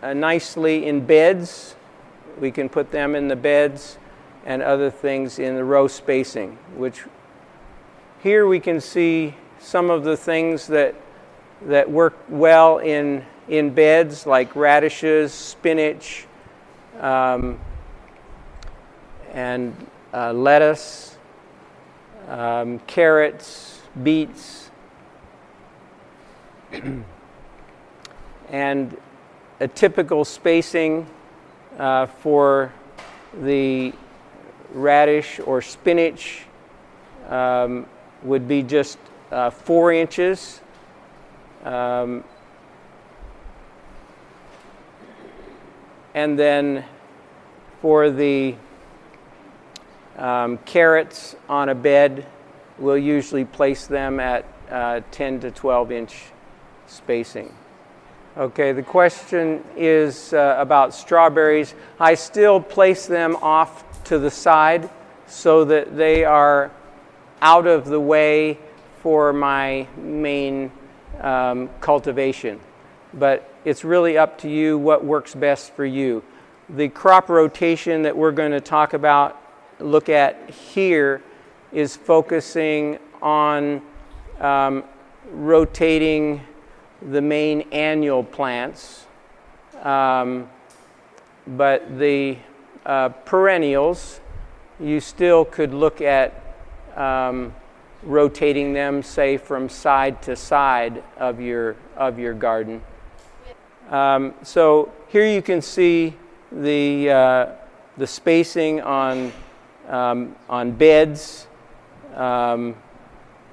uh, 0.01 0.13
nicely 0.13 0.85
in 0.85 1.05
beds. 1.05 1.75
We 2.39 2.51
can 2.51 2.69
put 2.69 2.91
them 2.91 3.15
in 3.15 3.27
the 3.27 3.35
beds 3.35 3.97
and 4.45 4.61
other 4.61 4.89
things 4.89 5.39
in 5.39 5.55
the 5.55 5.63
row 5.63 5.87
spacing, 5.87 6.57
which 6.75 7.03
here 8.21 8.47
we 8.47 8.59
can 8.59 8.79
see 8.81 9.35
some 9.59 9.89
of 9.89 10.03
the 10.03 10.15
things 10.15 10.67
that 10.67 10.95
that 11.67 11.89
work 11.89 12.17
well 12.29 12.77
in, 12.77 13.25
in 13.47 13.69
beds 13.71 14.25
like 14.25 14.55
radishes, 14.55 15.33
spinach, 15.33 16.25
um, 16.99 17.59
and 19.33 19.75
uh, 20.13 20.33
lettuce, 20.33 21.17
um, 22.27 22.79
carrots, 22.87 23.81
beets, 24.03 24.71
and 28.49 28.97
a 29.59 29.67
typical 29.67 30.23
spacing 30.23 31.07
uh, 31.77 32.05
for 32.05 32.73
the 33.41 33.93
radish 34.73 35.39
or 35.39 35.61
spinach 35.61 36.43
um, 37.27 37.85
would 38.23 38.47
be 38.47 38.63
just 38.63 38.97
uh, 39.31 39.49
four 39.49 39.91
inches 39.91 40.61
um, 41.63 42.23
and 46.13 46.39
then 46.39 46.85
for 47.81 48.09
the 48.09 48.55
um, 50.17 50.57
carrots 50.59 51.35
on 51.47 51.69
a 51.69 51.75
bed, 51.75 52.25
we'll 52.77 52.97
usually 52.97 53.45
place 53.45 53.87
them 53.87 54.19
at 54.19 54.45
uh, 54.69 55.01
10 55.11 55.39
to 55.41 55.51
12 55.51 55.91
inch 55.91 56.25
spacing. 56.87 57.53
Okay, 58.39 58.71
the 58.71 58.83
question 58.83 59.61
is 59.75 60.31
uh, 60.31 60.55
about 60.57 60.93
strawberries. 60.93 61.75
I 61.99 62.15
still 62.15 62.61
place 62.61 63.05
them 63.05 63.35
off 63.41 64.01
to 64.05 64.17
the 64.17 64.31
side 64.31 64.89
so 65.27 65.65
that 65.65 65.97
they 65.97 66.23
are 66.23 66.71
out 67.41 67.67
of 67.67 67.83
the 67.83 67.99
way 67.99 68.57
for 69.01 69.33
my 69.33 69.85
main 69.97 70.71
um, 71.19 71.69
cultivation. 71.81 72.61
But 73.13 73.53
it's 73.65 73.83
really 73.83 74.17
up 74.17 74.37
to 74.37 74.49
you 74.49 74.77
what 74.77 75.03
works 75.03 75.35
best 75.35 75.73
for 75.73 75.83
you. 75.83 76.23
The 76.69 76.87
crop 76.87 77.27
rotation 77.27 78.03
that 78.03 78.15
we're 78.15 78.31
going 78.31 78.51
to 78.51 78.61
talk 78.61 78.93
about, 78.93 79.35
look 79.79 80.07
at 80.07 80.49
here, 80.49 81.21
is 81.73 81.97
focusing 81.97 82.99
on 83.21 83.81
um, 84.39 84.85
rotating 85.29 86.39
the 87.01 87.21
main 87.21 87.61
annual 87.71 88.23
plants. 88.23 89.05
Um, 89.81 90.49
but 91.47 91.97
the 91.97 92.37
uh, 92.85 93.09
perennials, 93.09 94.19
you 94.79 94.99
still 94.99 95.45
could 95.45 95.73
look 95.73 96.01
at 96.01 96.55
um, 96.95 97.53
rotating 98.03 98.73
them, 98.73 99.03
say, 99.03 99.37
from 99.37 99.69
side 99.69 100.21
to 100.23 100.35
side 100.35 101.03
of 101.17 101.39
your, 101.39 101.75
of 101.95 102.19
your 102.19 102.33
garden. 102.33 102.81
Um, 103.89 104.33
so 104.43 104.91
here 105.07 105.25
you 105.25 105.41
can 105.41 105.61
see 105.61 106.13
the, 106.51 107.09
uh, 107.09 107.45
the 107.97 108.07
spacing 108.07 108.81
on, 108.81 109.31
um, 109.87 110.35
on 110.49 110.71
beds. 110.71 111.47
Um, 112.15 112.75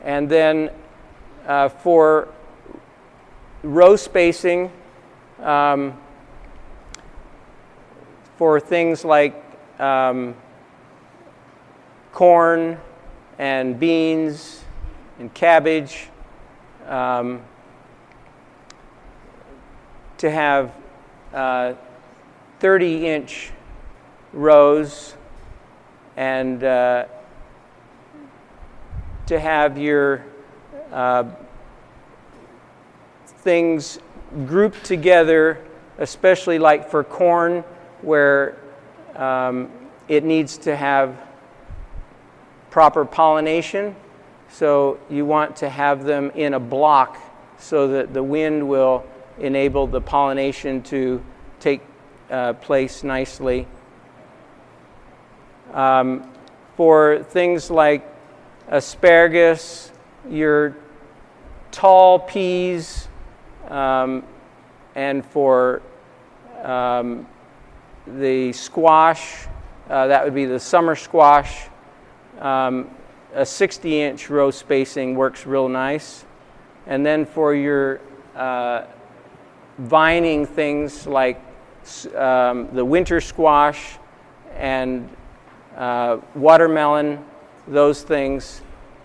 and 0.04 0.28
then 0.28 0.70
uh, 1.46 1.68
for 1.68 2.28
row 3.66 3.96
spacing, 3.96 4.70
um, 5.40 5.98
for 8.36 8.60
things 8.60 9.04
like 9.04 9.34
um, 9.80 10.34
corn, 12.12 12.78
and 13.38 13.78
beans 13.78 14.64
and 15.18 15.32
cabbage 15.34 16.08
um, 16.86 17.42
to 20.18 20.30
have 20.30 20.72
uh, 21.34 21.74
30 22.60 23.06
inch 23.06 23.50
rows 24.32 25.14
and 26.16 26.64
uh, 26.64 27.04
to 29.26 29.38
have 29.38 29.76
your 29.76 30.24
uh, 30.92 31.24
things 33.46 34.00
grouped 34.48 34.82
together, 34.82 35.56
especially 35.98 36.58
like 36.58 36.90
for 36.90 37.04
corn, 37.04 37.62
where 38.02 38.56
um, 39.14 39.70
it 40.08 40.24
needs 40.24 40.58
to 40.58 40.74
have 40.74 41.16
proper 42.70 43.04
pollination. 43.04 43.94
So 44.48 44.98
you 45.08 45.24
want 45.24 45.54
to 45.58 45.68
have 45.68 46.02
them 46.02 46.32
in 46.34 46.54
a 46.54 46.58
block 46.58 47.18
so 47.56 47.86
that 47.86 48.12
the 48.12 48.20
wind 48.20 48.68
will 48.68 49.04
enable 49.38 49.86
the 49.86 50.00
pollination 50.00 50.82
to 50.82 51.22
take 51.60 51.82
uh, 52.28 52.54
place 52.54 53.04
nicely. 53.04 53.68
Um, 55.72 56.28
for 56.76 57.22
things 57.30 57.70
like 57.70 58.04
asparagus, 58.66 59.92
your 60.28 60.76
tall 61.70 62.18
peas, 62.18 63.05
um, 63.68 64.24
and 64.94 65.24
for 65.24 65.82
um, 66.62 67.26
the 68.06 68.52
squash, 68.52 69.46
uh, 69.88 70.06
that 70.06 70.24
would 70.24 70.34
be 70.34 70.44
the 70.44 70.60
summer 70.60 70.94
squash. 70.94 71.68
Um, 72.40 72.90
a 73.34 73.44
60 73.44 74.02
inch 74.02 74.30
row 74.30 74.50
spacing 74.50 75.14
works 75.14 75.46
real 75.46 75.68
nice. 75.68 76.24
And 76.86 77.04
then 77.04 77.26
for 77.26 77.54
your 77.54 78.00
uh, 78.34 78.86
vining 79.78 80.46
things 80.46 81.06
like 81.06 81.40
um, 82.14 82.68
the 82.72 82.84
winter 82.84 83.20
squash 83.20 83.98
and 84.54 85.08
uh, 85.76 86.18
watermelon, 86.34 87.24
those 87.68 88.02
things, 88.02 88.62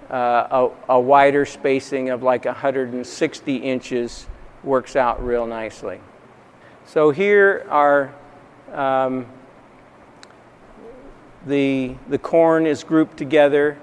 uh, 0.10 0.70
a, 0.90 0.94
a, 0.94 1.00
wider 1.00 1.46
spacing 1.46 2.10
of 2.10 2.24
like 2.24 2.46
160 2.46 3.56
inches 3.58 4.28
works 4.64 4.96
out 4.96 5.24
real 5.26 5.46
nicely. 5.46 6.00
So 6.86 7.12
here 7.12 7.66
are 7.70 8.14
um, 8.74 9.26
the, 11.46 11.96
the 12.10 12.18
corn 12.18 12.66
is 12.66 12.84
grouped 12.84 13.18
together. 13.18 13.78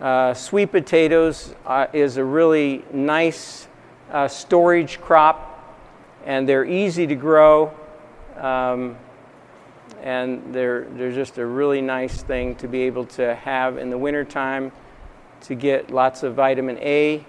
Uh, 0.00 0.34
sweet 0.34 0.70
potatoes 0.70 1.54
uh, 1.66 1.86
is 1.92 2.16
a 2.16 2.24
really 2.24 2.84
nice 2.92 3.68
uh, 4.10 4.28
storage 4.28 5.00
crop, 5.00 5.76
and 6.24 6.48
they're 6.48 6.64
easy 6.64 7.06
to 7.06 7.14
grow. 7.14 7.72
Um, 8.36 8.96
and 10.02 10.54
they're, 10.54 10.84
they're 10.90 11.12
just 11.12 11.38
a 11.38 11.46
really 11.46 11.80
nice 11.80 12.22
thing 12.22 12.54
to 12.56 12.68
be 12.68 12.82
able 12.82 13.04
to 13.06 13.34
have 13.34 13.78
in 13.78 13.90
the 13.90 13.98
wintertime 13.98 14.70
to 15.42 15.54
get 15.54 15.90
lots 15.90 16.22
of 16.22 16.34
vitamin 16.34 16.78
A. 16.78 17.24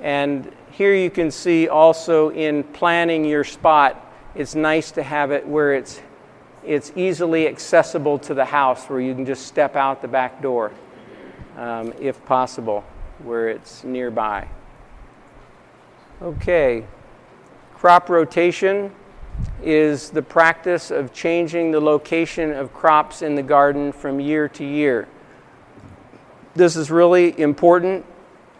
And 0.00 0.52
here 0.70 0.94
you 0.94 1.10
can 1.10 1.30
see 1.30 1.68
also 1.68 2.30
in 2.30 2.62
planning 2.64 3.24
your 3.24 3.44
spot, 3.44 4.12
it's 4.34 4.54
nice 4.54 4.90
to 4.92 5.02
have 5.02 5.30
it 5.30 5.46
where 5.46 5.74
it's, 5.74 6.00
it's 6.64 6.92
easily 6.96 7.48
accessible 7.48 8.18
to 8.20 8.34
the 8.34 8.44
house, 8.44 8.84
where 8.86 9.00
you 9.00 9.14
can 9.14 9.24
just 9.24 9.46
step 9.46 9.76
out 9.76 10.02
the 10.02 10.08
back 10.08 10.42
door, 10.42 10.72
um, 11.56 11.94
if 11.98 12.22
possible, 12.26 12.84
where 13.20 13.48
it's 13.48 13.84
nearby. 13.84 14.46
Okay, 16.20 16.84
crop 17.74 18.08
rotation 18.10 18.90
is 19.62 20.10
the 20.10 20.22
practice 20.22 20.90
of 20.90 21.12
changing 21.12 21.70
the 21.70 21.80
location 21.80 22.52
of 22.52 22.72
crops 22.72 23.22
in 23.22 23.34
the 23.34 23.42
garden 23.42 23.92
from 23.92 24.20
year 24.20 24.48
to 24.48 24.64
year. 24.64 25.08
This 26.54 26.76
is 26.76 26.90
really 26.90 27.38
important 27.38 28.04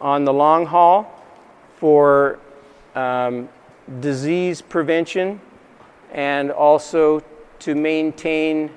on 0.01 0.25
the 0.25 0.33
long 0.33 0.67
haul 0.67 1.16
for 1.79 2.39
um, 2.95 3.49
disease 4.01 4.63
prevention 4.63 5.41
and 6.13 6.51
also 6.51 7.23
to 7.59 7.75
maintain 7.75 8.71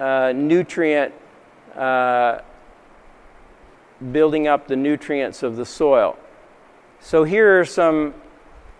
uh, 0.00 0.32
nutrient, 0.34 1.12
uh, 1.74 2.40
building 4.12 4.46
up 4.46 4.66
the 4.66 4.76
nutrients 4.76 5.42
of 5.42 5.56
the 5.56 5.66
soil. 5.66 6.16
So, 7.00 7.24
here 7.24 7.60
are 7.60 7.64
some 7.64 8.14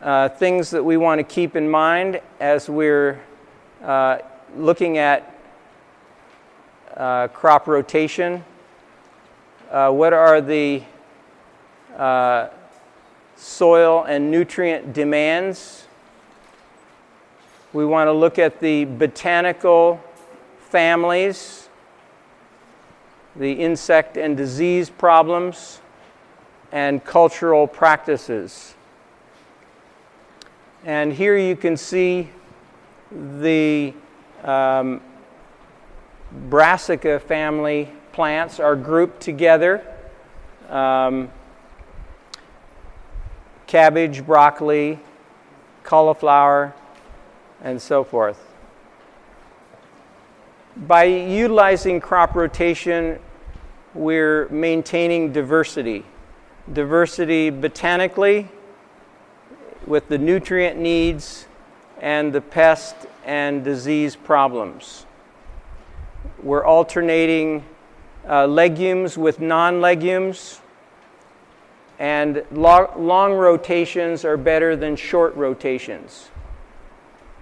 uh, 0.00 0.28
things 0.28 0.70
that 0.70 0.82
we 0.82 0.96
want 0.96 1.18
to 1.18 1.24
keep 1.24 1.56
in 1.56 1.68
mind 1.68 2.20
as 2.40 2.68
we're 2.68 3.20
uh, 3.82 4.18
looking 4.56 4.98
at 4.98 5.34
uh, 6.96 7.28
crop 7.28 7.66
rotation. 7.66 8.44
Uh, 9.70 9.90
what 9.90 10.12
are 10.12 10.40
the 10.40 10.82
soil 13.38 14.04
and 14.04 14.30
nutrient 14.30 14.92
demands? 14.92 15.86
We 17.72 17.86
want 17.86 18.08
to 18.08 18.12
look 18.12 18.38
at 18.38 18.60
the 18.60 18.84
botanical 18.84 20.02
families, 20.58 21.68
the 23.36 23.52
insect 23.52 24.16
and 24.16 24.36
disease 24.36 24.90
problems, 24.90 25.80
and 26.72 27.04
cultural 27.04 27.66
practices. 27.66 28.74
And 30.84 31.12
here 31.12 31.36
you 31.36 31.56
can 31.56 31.76
see 31.76 32.30
the 33.10 33.94
um, 34.44 35.00
Brassica 36.48 37.20
family 37.20 37.90
plants 38.12 38.60
are 38.60 38.76
grouped 38.76 39.20
together. 39.20 39.82
Um, 40.68 41.30
cabbage, 43.68 44.26
broccoli, 44.26 44.98
cauliflower, 45.84 46.74
and 47.62 47.80
so 47.80 48.02
forth. 48.02 48.44
By 50.76 51.04
utilizing 51.04 52.00
crop 52.00 52.34
rotation, 52.34 53.20
we're 53.94 54.48
maintaining 54.48 55.32
diversity. 55.32 56.04
Diversity 56.72 57.50
botanically, 57.50 58.48
with 59.86 60.08
the 60.08 60.18
nutrient 60.18 60.78
needs 60.78 61.46
and 62.00 62.32
the 62.32 62.40
pest 62.40 62.94
and 63.24 63.64
disease 63.64 64.14
problems. 64.14 65.06
We're 66.42 66.64
alternating 66.64 67.64
uh, 68.28 68.46
legumes 68.46 69.18
with 69.18 69.40
non 69.40 69.80
legumes, 69.80 70.60
and 71.98 72.44
lo- 72.52 72.92
long 72.96 73.32
rotations 73.32 74.24
are 74.24 74.36
better 74.36 74.76
than 74.76 74.96
short 74.96 75.34
rotations. 75.34 76.30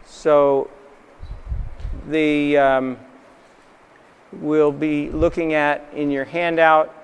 So, 0.06 0.70
the 2.08 2.56
um, 2.56 2.96
we'll 4.32 4.72
be 4.72 5.10
looking 5.10 5.54
at 5.54 5.86
in 5.92 6.10
your 6.10 6.24
handout. 6.24 6.94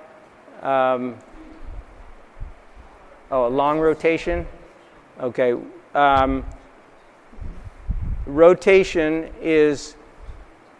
Um, 0.63 1.17
oh, 3.31 3.47
a 3.47 3.49
long 3.49 3.79
rotation. 3.79 4.47
Okay. 5.21 5.57
Um, 5.95 6.45
rotation 8.27 9.29
is 9.41 9.97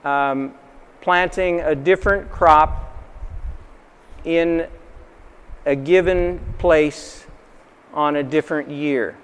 um, 0.05 0.55
planting 1.01 1.61
a 1.61 1.75
different 1.75 2.31
crop 2.31 2.97
in 4.25 4.67
a 5.65 5.77
given 5.77 6.41
place 6.59 7.27
on 7.93 8.17
a 8.17 8.23
different 8.23 8.71
year. 8.71 9.17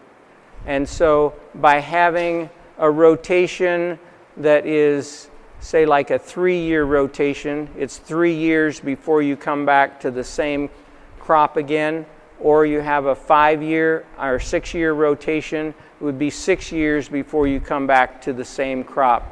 And 0.67 0.89
so 0.89 1.35
by 1.55 1.81
having 1.81 2.51
a 2.79 2.91
rotation 2.91 3.99
that 4.37 4.67
is, 4.67 5.31
say, 5.61 5.87
like 5.87 6.11
a 6.11 6.19
three 6.19 6.61
year 6.61 6.85
rotation, 6.85 7.69
it's 7.77 7.97
three 7.97 8.35
years 8.35 8.81
before 8.81 9.23
you 9.23 9.37
come 9.37 9.67
back 9.67 10.01
to 10.01 10.11
the 10.11 10.25
same 10.25 10.71
crop 11.19 11.57
again 11.57 12.07
or 12.41 12.65
you 12.65 12.81
have 12.81 13.07
a 13.07 13.15
five 13.15 13.63
year 13.63 14.05
or 14.19 14.39
six 14.39 14.73
year 14.75 14.93
rotation, 14.93 15.69
it 15.69 16.05
would 16.05 16.19
be 16.19 16.31
six 16.31 16.71
years 16.71 17.09
before 17.09 17.47
you 17.47 17.61
come 17.61 17.87
back 17.87 18.21
to 18.23 18.33
the 18.33 18.45
same 18.45 18.85
crop. 18.85 19.27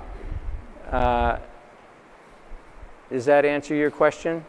Uh, 0.90 1.38
does 3.10 3.24
that 3.26 3.44
answer 3.44 3.74
your 3.74 3.90
question? 3.90 4.44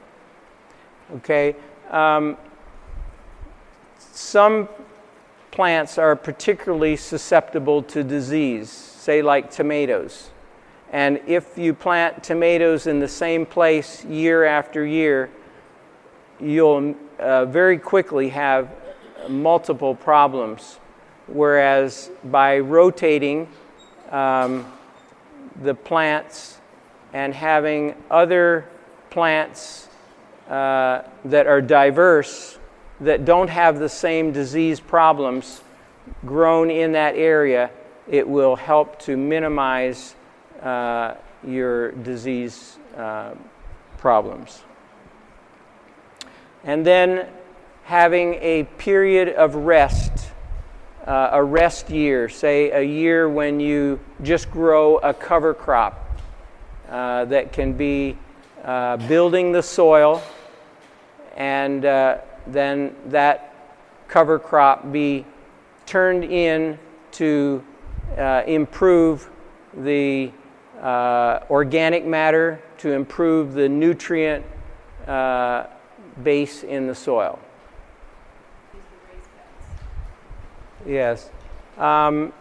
Okay. 1.18 1.56
Um, 1.92 2.38
some 4.00 4.70
plants 5.52 5.98
are 5.98 6.16
particularly 6.16 6.96
susceptible 6.96 7.82
to 7.82 8.04
disease, 8.04 8.70
say, 8.70 9.22
like 9.22 9.50
tomatoes. 9.50 10.30
And 10.92 11.20
if 11.28 11.58
you 11.58 11.74
plant 11.74 12.24
tomatoes 12.24 12.88
in 12.88 13.00
the 13.00 13.08
same 13.08 13.46
place 13.46 14.06
year 14.06 14.46
after 14.46 14.86
year, 14.86 15.30
you'll 16.40 16.96
uh, 17.20 17.46
very 17.46 17.78
quickly 17.78 18.30
have 18.30 18.70
multiple 19.28 19.96
problems. 19.96 20.80
Whereas 21.28 22.10
by 22.24 22.60
rotating, 22.60 23.50
um, 24.12 24.72
the 25.62 25.74
plants 25.74 26.60
and 27.14 27.34
having 27.34 27.96
other 28.12 28.70
plants 29.10 29.90
uh, 30.50 31.02
that 31.26 31.48
are 31.48 31.62
diverse 31.62 32.60
that 33.02 33.26
don't 33.26 33.50
have 33.50 33.80
the 33.80 33.90
same 33.90 34.32
disease 34.32 34.80
problems 34.80 35.62
grown 36.26 36.70
in 36.70 36.94
that 36.94 37.16
area, 37.16 37.70
it 38.08 38.28
will 38.28 38.56
help 38.56 39.00
to 39.00 39.18
minimize 39.18 40.16
uh, 40.62 41.14
your 41.46 41.92
disease 41.92 42.78
uh, 42.96 43.34
problems. 43.98 44.64
And 46.64 46.86
then 46.86 47.28
having 47.84 48.36
a 48.36 48.64
period 48.78 49.30
of 49.30 49.56
rest, 49.56 50.32
uh, 51.06 51.30
a 51.32 51.44
rest 51.44 51.90
year, 51.90 52.28
say 52.28 52.72
a 52.72 52.82
year 52.82 53.30
when 53.30 53.60
you 53.60 54.00
just 54.24 54.52
grow 54.52 54.98
a 54.98 55.14
cover 55.14 55.54
crop 55.54 56.20
uh, 56.90 57.26
that 57.26 57.54
can 57.54 57.74
be 57.74 58.18
uh, 58.64 58.98
building 59.08 59.52
the 59.52 59.64
soil 59.64 60.22
and 61.38 61.86
uh, 61.86 62.18
then 62.52 62.96
that 63.08 63.54
cover 64.08 64.40
crop 64.40 64.92
be 64.92 65.26
turned 65.86 66.24
in 66.24 66.78
to 67.12 67.64
uh, 68.18 68.44
improve 68.48 69.30
the 69.74 70.32
uh, 70.82 71.40
organic 71.50 72.06
matter, 72.06 72.62
to 72.78 72.92
improve 72.92 73.54
the 73.54 73.68
nutrient 73.68 74.46
uh, 75.08 75.66
base 76.24 76.64
in 76.64 76.88
the 76.88 76.96
soil. 76.96 77.40
Yes. 80.86 81.30
Um, 81.78 82.34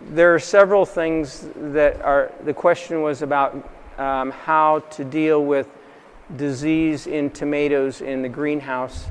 there 0.00 0.34
are 0.34 0.38
several 0.38 0.84
things 0.84 1.48
that 1.56 2.00
are, 2.02 2.32
the 2.44 2.54
question 2.54 3.02
was 3.02 3.22
about 3.22 3.68
um, 3.98 4.30
how 4.30 4.80
to 4.90 5.04
deal 5.04 5.44
with 5.44 5.68
disease 6.36 7.06
in 7.06 7.30
tomatoes 7.30 8.00
in 8.00 8.22
the 8.22 8.28
greenhouse. 8.28 9.06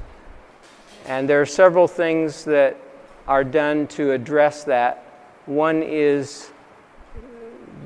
And 1.06 1.28
there 1.28 1.42
are 1.42 1.46
several 1.46 1.88
things 1.88 2.44
that 2.46 2.78
are 3.28 3.44
done 3.44 3.88
to 3.88 4.12
address 4.12 4.64
that. 4.66 5.06
One 5.46 5.84
is 5.84 6.52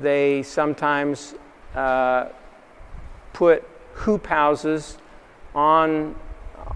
they 0.00 0.42
sometimes 0.42 1.34
uh, 1.74 2.28
put 3.32 3.64
hoop 3.94 4.26
houses 4.26 4.98
on, 5.54 6.14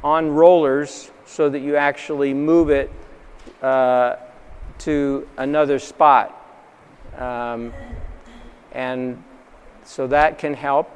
on 0.03 0.31
rollers 0.31 1.11
so 1.27 1.49
that 1.49 1.61
you 1.61 1.77
actually 1.77 2.35
move 2.35 2.70
it 2.70 2.90
uh, 3.62 4.16
to 4.79 5.29
another 5.37 5.79
spot. 5.79 6.37
Um, 7.18 7.73
and 8.73 9.23
so 9.85 10.07
that 10.07 10.38
can 10.38 10.55
help 10.55 10.90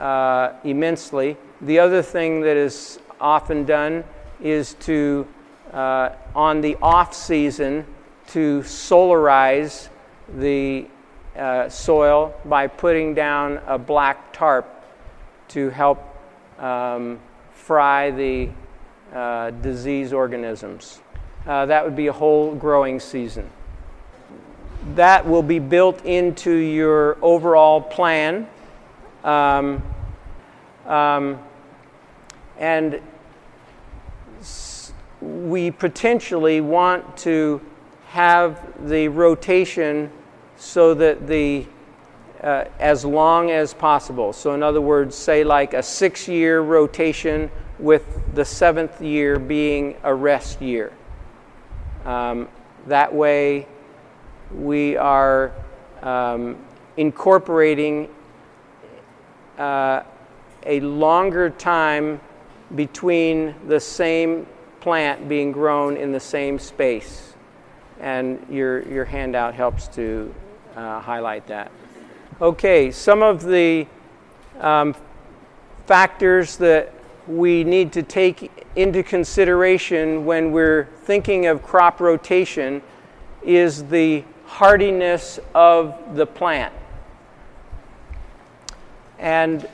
uh, 0.00 0.54
immensely. 0.64 1.36
The 1.60 1.78
other 1.78 2.02
thing 2.02 2.40
that 2.40 2.56
is 2.56 2.98
often 3.20 3.64
done 3.64 4.02
is 4.40 4.74
to, 4.80 5.26
uh, 5.72 6.10
on 6.34 6.60
the 6.62 6.76
off 6.80 7.14
season, 7.14 7.86
to 8.28 8.60
solarize 8.60 9.88
the 10.36 10.86
uh, 11.36 11.68
soil 11.68 12.34
by 12.44 12.66
putting 12.66 13.14
down 13.14 13.60
a 13.66 13.78
black 13.78 14.32
tarp 14.32 14.66
to 15.48 15.68
help 15.70 16.02
um, 16.58 17.18
fry 17.52 18.10
the 18.10 18.48
uh, 19.12 19.50
disease 19.50 20.12
organisms. 20.12 21.00
Uh, 21.46 21.66
that 21.66 21.84
would 21.84 21.96
be 21.96 22.06
a 22.06 22.12
whole 22.12 22.54
growing 22.54 23.00
season. 23.00 23.48
That 24.94 25.26
will 25.26 25.42
be 25.42 25.58
built 25.58 26.04
into 26.04 26.52
your 26.52 27.18
overall 27.22 27.80
plan. 27.80 28.48
Um, 29.24 29.82
um, 30.86 31.38
and 32.58 33.00
we 35.20 35.70
potentially 35.70 36.60
want 36.60 37.16
to 37.18 37.60
have 38.08 38.88
the 38.88 39.08
rotation 39.08 40.10
so 40.56 40.94
that 40.94 41.26
the 41.26 41.66
uh, 42.42 42.64
as 42.78 43.04
long 43.04 43.50
as 43.50 43.74
possible. 43.74 44.32
So, 44.32 44.54
in 44.54 44.62
other 44.62 44.80
words, 44.80 45.14
say 45.14 45.44
like 45.44 45.74
a 45.74 45.82
six 45.82 46.26
year 46.26 46.60
rotation 46.60 47.50
with 47.78 48.34
the 48.34 48.44
seventh 48.44 49.00
year 49.02 49.38
being 49.38 49.96
a 50.02 50.14
rest 50.14 50.62
year. 50.62 50.92
Um, 52.04 52.48
that 52.86 53.14
way, 53.14 53.66
we 54.54 54.96
are 54.96 55.52
um, 56.02 56.56
incorporating 56.96 58.08
uh, 59.58 60.02
a 60.64 60.80
longer 60.80 61.50
time 61.50 62.20
between 62.74 63.54
the 63.66 63.80
same 63.80 64.46
plant 64.80 65.28
being 65.28 65.52
grown 65.52 65.96
in 65.96 66.12
the 66.12 66.20
same 66.20 66.58
space. 66.58 67.34
And 68.00 68.44
your, 68.48 68.88
your 68.88 69.04
handout 69.04 69.54
helps 69.54 69.88
to 69.88 70.34
uh, 70.76 71.00
highlight 71.00 71.46
that. 71.48 71.70
Okay, 72.40 72.90
some 72.90 73.22
of 73.22 73.42
the 73.42 73.86
um, 74.60 74.94
factors 75.86 76.56
that 76.56 76.94
we 77.26 77.64
need 77.64 77.92
to 77.92 78.02
take 78.02 78.50
into 78.76 79.02
consideration 79.02 80.24
when 80.24 80.52
we're 80.52 80.88
thinking 81.04 81.46
of 81.46 81.62
crop 81.62 82.00
rotation 82.00 82.80
is 83.42 83.84
the 83.84 84.24
hardiness 84.46 85.38
of 85.54 86.16
the 86.16 86.26
plant. 86.26 86.72
And 89.18 89.68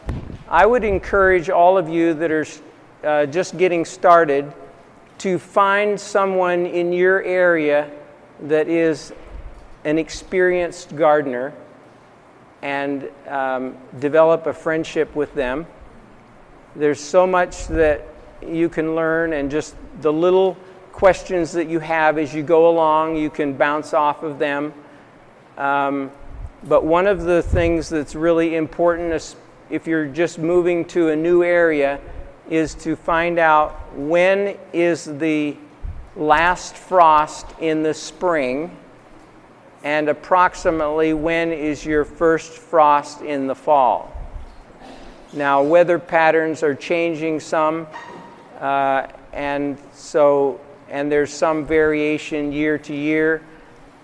I 0.49 0.65
would 0.65 0.85
encourage 0.85 1.51
all 1.51 1.77
of 1.77 1.89
you 1.89 2.15
that 2.15 2.31
are 2.31 2.47
uh, 3.03 3.27
just 3.27 3.59
getting 3.59 3.85
started 3.85 4.53
to 5.19 5.41
find 5.41 5.99
someone 5.99 6.67
in 6.67 6.93
your 6.93 7.21
area 7.25 7.91
that 8.43 8.69
is 8.69 9.13
an 9.85 9.99
experienced 9.99 10.95
gardener 10.95 11.53
and 12.63 13.09
um, 13.27 13.77
develop 13.99 14.47
a 14.47 14.53
friendship 14.53 15.17
with 15.17 15.35
them. 15.35 15.67
There's 16.77 17.01
so 17.01 17.27
much 17.27 17.67
that 17.67 18.07
you 18.41 18.69
can 18.69 18.95
learn, 18.95 19.33
and 19.33 19.51
just 19.51 19.75
the 20.01 20.13
little 20.13 20.57
questions 20.93 21.53
that 21.53 21.69
you 21.69 21.81
have 21.81 22.19
as 22.19 22.33
you 22.33 22.45
go 22.45 22.71
along, 22.71 23.17
you 23.17 23.31
can 23.31 23.55
bounce 23.55 23.95
off 23.95 24.23
of 24.23 24.39
them. 24.39 24.73
Um, 25.59 26.13
but 26.65 26.85
one 26.85 27.07
of 27.07 27.25
the 27.25 27.43
things 27.43 27.89
that's 27.89 28.15
really 28.15 28.55
important, 28.55 29.13
if 29.71 29.87
you're 29.87 30.07
just 30.07 30.39
moving 30.39 30.85
to 30.87 31.09
a 31.09 31.17
new 31.17 31.43
area, 31.43 32.01
is 32.49 32.75
to 32.75 32.95
find 32.95 33.39
out 33.39 33.93
when 33.95 34.57
is 34.73 35.05
the 35.05 35.57
last 36.15 36.77
frost 36.77 37.47
in 37.61 37.83
the 37.83 37.93
spring 37.93 38.77
and 39.85 40.09
approximately 40.09 41.13
when 41.13 41.53
is 41.53 41.85
your 41.85 42.05
first 42.05 42.53
frost 42.53 43.21
in 43.23 43.47
the 43.47 43.55
fall. 43.55 44.13
Now, 45.33 45.63
weather 45.63 45.99
patterns 45.99 46.63
are 46.63 46.75
changing 46.75 47.41
some, 47.41 47.87
uh, 48.59 49.09
and 49.33 49.79
so 49.93 50.61
and 50.89 51.11
there's 51.11 51.33
some 51.33 51.67
variation 51.67 52.53
year 52.53 52.79
to 52.79 52.95
year, 52.95 53.43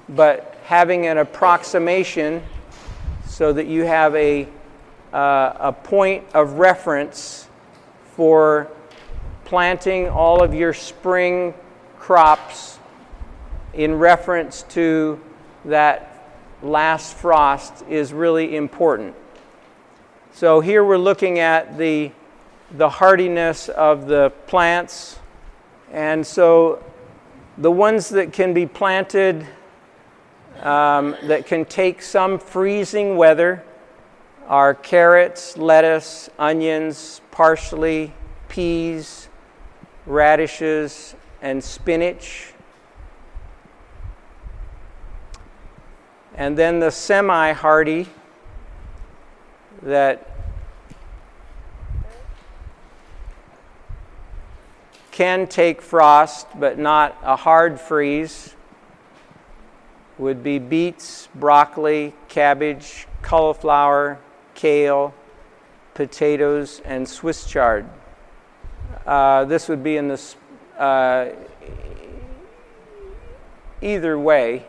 but 0.09 0.57
having 0.65 1.07
an 1.07 1.19
approximation 1.19 2.43
so 3.27 3.53
that 3.53 3.67
you 3.67 3.85
have 3.85 4.15
a 4.17 4.47
uh, 5.13 5.53
a 5.59 5.73
point 5.73 6.25
of 6.35 6.55
reference 6.55 7.49
for 8.17 8.69
planting 9.45 10.09
all 10.09 10.43
of 10.43 10.55
your 10.55 10.73
spring 10.73 11.53
crops 11.99 12.79
in 13.75 13.95
reference 13.95 14.63
to 14.65 15.21
that 15.65 16.29
last 16.63 17.17
frost 17.17 17.85
is 17.89 18.13
really 18.13 18.57
important. 18.57 19.15
So 20.33 20.61
here 20.61 20.85
we're 20.85 20.97
looking 20.97 21.39
at 21.39 21.77
the, 21.77 22.11
the 22.71 22.89
hardiness 22.89 23.69
of 23.69 24.07
the 24.07 24.33
plants. 24.47 25.19
And 25.93 26.27
so 26.27 26.83
the 27.59 27.71
ones 27.71 28.09
that 28.11 28.33
can 28.33 28.55
be 28.55 28.67
planted 28.67 29.47
um, 30.63 31.17
that 31.25 31.47
can 31.47 31.65
take 31.65 32.01
some 32.01 32.39
freezing 32.39 33.17
weather 33.17 33.63
are 34.49 34.75
carrots, 34.75 35.57
lettuce, 35.57 36.29
onions, 36.39 37.21
parsley, 37.31 38.13
peas, 38.49 39.29
radishes, 40.07 41.15
and 41.41 41.63
spinach. 41.63 42.53
And 46.35 46.57
then 46.57 46.81
the 46.81 46.91
semi 46.91 47.53
hardy 47.53 48.09
that 49.83 50.29
can 55.11 55.47
take 55.47 55.83
frost 55.83 56.47
but 56.59 56.79
not 56.79 57.19
a 57.23 57.37
hard 57.37 57.79
freeze 57.79 58.55
would 60.19 60.43
be 60.43 60.59
beets, 60.59 61.29
broccoli, 61.35 62.15
cabbage, 62.29 63.07
cauliflower, 63.23 64.19
kale, 64.55 65.15
potatoes, 65.95 66.81
and 66.85 67.09
Swiss 67.09 67.47
chard. 67.47 67.87
Uh, 69.07 69.45
this 69.45 69.69
would 69.69 69.83
be 69.83 69.97
in 69.97 70.09
the 70.09 70.35
uh, 70.79 71.31
either 73.81 74.19
way, 74.19 74.65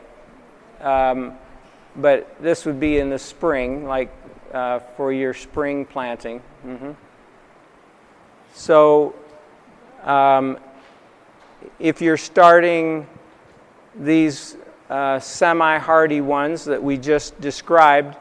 um, 0.82 1.34
but 1.96 2.36
this 2.41 2.65
would 2.65 2.80
be 2.80 2.98
in 2.98 3.10
the 3.10 3.19
spring, 3.19 3.86
like 3.86 4.12
uh, 4.54 4.80
for 4.98 5.12
your 5.13 5.34
spring 5.34 5.86
planting. 5.86 6.41
Mm-hmm. 6.65 6.91
So, 8.54 9.15
um, 10.04 10.58
if 11.80 12.02
you're 12.02 12.17
starting 12.17 13.08
these 13.96 14.58
uh, 14.89 15.19
semi 15.19 15.78
hardy 15.78 16.22
ones 16.22 16.65
that 16.65 16.82
we 16.82 16.98
just 16.98 17.39
described, 17.41 18.15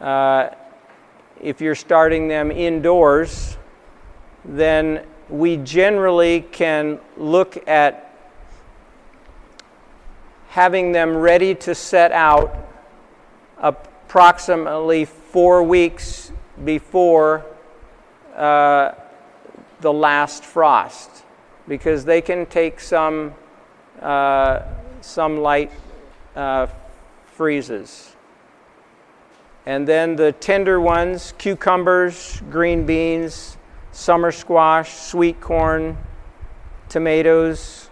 uh, 0.00 0.50
if 1.40 1.60
you're 1.60 1.74
starting 1.74 2.28
them 2.28 2.50
indoors, 2.50 3.56
then 4.44 5.04
we 5.28 5.56
generally 5.58 6.40
can 6.40 6.98
look 7.16 7.68
at 7.68 8.04
having 10.48 10.92
them 10.92 11.16
ready 11.16 11.54
to 11.54 11.74
set 11.74 12.10
out 12.12 12.56
approximately 13.58 15.04
four 15.04 15.62
weeks 15.62 16.32
before 16.64 17.44
uh, 18.34 18.92
the 19.80 19.92
last 19.92 20.44
frost 20.44 21.24
because 21.68 22.04
they 22.04 22.20
can 22.20 22.46
take 22.46 22.80
some, 22.80 23.34
uh, 24.00 24.62
some 25.00 25.38
light 25.38 25.70
uh, 26.34 26.66
freezes. 27.26 28.16
And 29.68 29.86
then 29.86 30.16
the 30.16 30.32
tender 30.32 30.80
ones 30.80 31.34
cucumbers, 31.36 32.40
green 32.50 32.86
beans, 32.86 33.58
summer 33.92 34.32
squash, 34.32 34.94
sweet 34.94 35.42
corn, 35.42 35.98
tomatoes. 36.88 37.90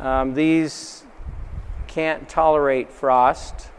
Um, 0.00 0.34
these 0.34 1.04
can't 1.86 2.28
tolerate 2.28 2.90
frost. 2.90 3.70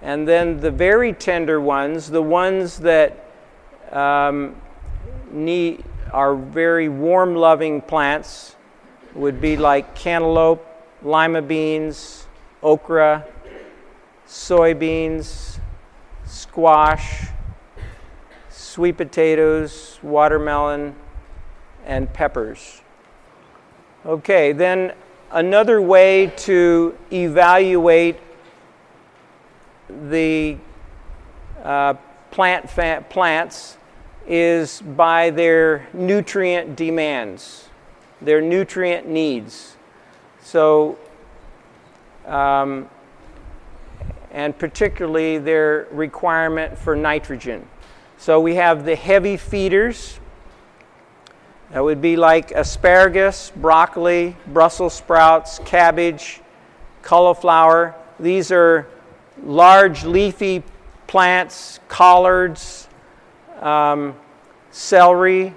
And 0.00 0.28
then 0.28 0.60
the 0.60 0.70
very 0.70 1.12
tender 1.12 1.60
ones, 1.60 2.08
the 2.08 2.22
ones 2.22 2.78
that 2.78 3.28
um, 3.90 4.54
need, 5.32 5.82
are 6.12 6.36
very 6.36 6.88
warm 6.88 7.34
loving 7.34 7.80
plants, 7.80 8.54
would 9.16 9.40
be 9.40 9.56
like 9.56 9.96
cantaloupe, 9.96 10.64
lima 11.02 11.42
beans, 11.42 12.28
okra, 12.62 13.26
soybeans, 14.28 15.58
squash, 16.26 17.28
sweet 18.50 18.96
potatoes, 18.96 19.98
watermelon, 20.02 20.94
and 21.86 22.12
peppers. 22.12 22.82
Okay, 24.04 24.52
then 24.52 24.92
another 25.32 25.80
way 25.80 26.26
to 26.36 26.96
evaluate 27.12 28.16
the 30.08 30.56
uh, 31.62 31.94
plant 32.30 32.68
fa- 32.68 33.04
plants 33.08 33.78
is 34.26 34.82
by 34.82 35.30
their 35.30 35.88
nutrient 35.94 36.76
demands, 36.76 37.68
their 38.20 38.42
nutrient 38.42 39.08
needs. 39.08 39.76
So, 40.42 40.98
um, 42.26 42.88
and 44.38 44.56
particularly 44.56 45.38
their 45.38 45.88
requirement 45.90 46.78
for 46.78 46.94
nitrogen. 46.94 47.68
So 48.18 48.38
we 48.38 48.54
have 48.54 48.84
the 48.84 48.94
heavy 48.94 49.36
feeders. 49.36 50.20
That 51.72 51.82
would 51.82 52.00
be 52.00 52.16
like 52.16 52.52
asparagus, 52.52 53.50
broccoli, 53.56 54.36
Brussels 54.46 54.94
sprouts, 54.94 55.58
cabbage, 55.64 56.40
cauliflower. 57.02 57.96
These 58.20 58.52
are 58.52 58.86
large 59.42 60.04
leafy 60.04 60.62
plants, 61.08 61.80
collards, 61.88 62.86
um, 63.60 64.14
celery, 64.70 65.52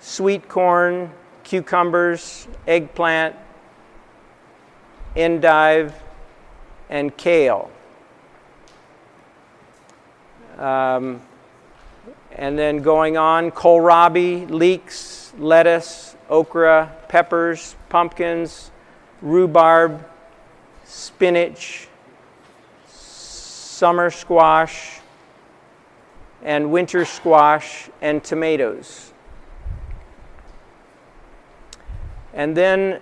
sweet 0.00 0.50
corn, 0.50 1.10
cucumbers, 1.44 2.46
eggplant, 2.66 3.34
endive, 5.16 5.94
and 6.90 7.16
kale. 7.16 7.71
Um, 10.62 11.20
and 12.30 12.56
then 12.56 12.82
going 12.82 13.16
on, 13.16 13.50
kohlrabi, 13.50 14.48
leeks, 14.48 15.32
lettuce, 15.36 16.14
okra, 16.30 16.94
peppers, 17.08 17.74
pumpkins, 17.88 18.70
rhubarb, 19.22 20.06
spinach, 20.84 21.88
summer 22.86 24.08
squash, 24.08 25.00
and 26.44 26.70
winter 26.70 27.04
squash, 27.04 27.90
and 28.00 28.22
tomatoes. 28.22 29.12
And 32.34 32.56
then 32.56 33.00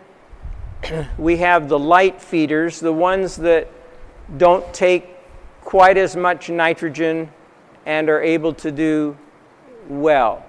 we 1.18 1.36
have 1.36 1.68
the 1.68 1.78
light 1.78 2.22
feeders, 2.22 2.80
the 2.80 2.92
ones 2.92 3.36
that 3.36 3.68
don't 4.38 4.72
take 4.72 5.10
quite 5.60 5.98
as 5.98 6.16
much 6.16 6.48
nitrogen 6.48 7.30
and 7.86 8.08
are 8.08 8.22
able 8.22 8.52
to 8.54 8.70
do 8.70 9.16
well. 9.88 10.44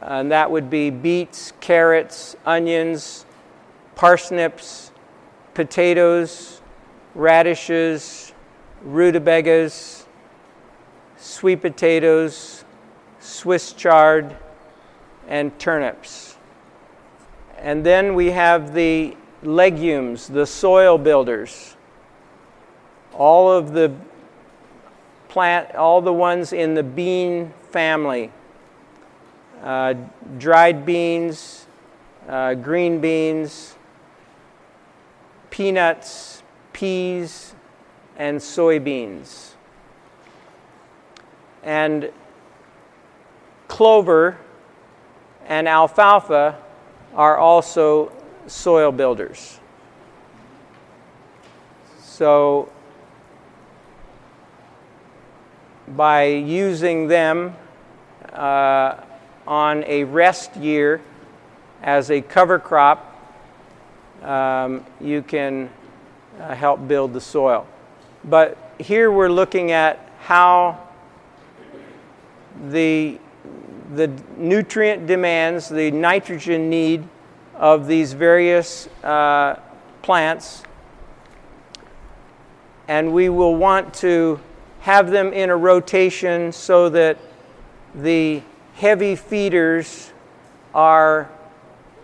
And 0.00 0.30
that 0.30 0.50
would 0.50 0.70
be 0.70 0.90
beets, 0.90 1.52
carrots, 1.60 2.36
onions, 2.46 3.26
parsnips, 3.94 4.92
potatoes, 5.54 6.60
radishes, 7.14 8.32
rutabagas, 8.82 10.06
sweet 11.16 11.60
potatoes, 11.60 12.64
Swiss 13.18 13.72
chard, 13.72 14.36
and 15.26 15.56
turnips. 15.58 16.36
And 17.58 17.84
then 17.84 18.14
we 18.14 18.30
have 18.30 18.72
the 18.72 19.16
legumes, 19.42 20.28
the 20.28 20.46
soil 20.46 20.96
builders. 20.96 21.76
All 23.12 23.50
of 23.50 23.72
the 23.72 23.92
plant, 25.38 25.72
all 25.76 26.00
the 26.00 26.12
ones 26.12 26.52
in 26.52 26.74
the 26.74 26.82
bean 26.82 27.52
family 27.70 28.32
uh, 29.62 29.94
dried 30.36 30.84
beans, 30.84 31.68
uh, 32.28 32.54
green 32.54 33.00
beans, 33.00 33.76
peanuts, 35.48 36.42
peas, 36.72 37.54
and 38.16 38.40
soybeans. 38.40 39.52
And 41.62 42.10
clover 43.68 44.38
and 45.46 45.68
alfalfa 45.68 46.58
are 47.14 47.36
also 47.36 48.10
soil 48.48 48.90
builders. 48.90 49.60
So 52.00 52.72
by 55.96 56.24
using 56.24 57.08
them 57.08 57.56
uh, 58.32 58.96
on 59.46 59.84
a 59.84 60.04
rest 60.04 60.56
year 60.56 61.00
as 61.82 62.10
a 62.10 62.20
cover 62.20 62.58
crop, 62.58 63.04
um, 64.22 64.84
you 65.00 65.22
can 65.22 65.70
uh, 66.40 66.54
help 66.54 66.86
build 66.86 67.12
the 67.12 67.20
soil. 67.20 67.66
But 68.24 68.74
here 68.78 69.10
we're 69.10 69.30
looking 69.30 69.70
at 69.72 70.10
how 70.20 70.88
the, 72.70 73.18
the 73.94 74.08
nutrient 74.36 75.06
demands, 75.06 75.68
the 75.68 75.90
nitrogen 75.90 76.68
need 76.68 77.08
of 77.54 77.86
these 77.86 78.12
various 78.12 78.88
uh, 79.02 79.58
plants, 80.02 80.62
and 82.88 83.12
we 83.12 83.28
will 83.28 83.56
want 83.56 83.94
to 83.94 84.40
have 84.80 85.10
them 85.10 85.32
in 85.32 85.50
a 85.50 85.56
rotation 85.56 86.52
so 86.52 86.88
that 86.88 87.18
the 87.94 88.42
heavy 88.74 89.16
feeders 89.16 90.12
are 90.74 91.28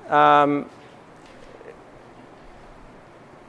um, 0.08 0.68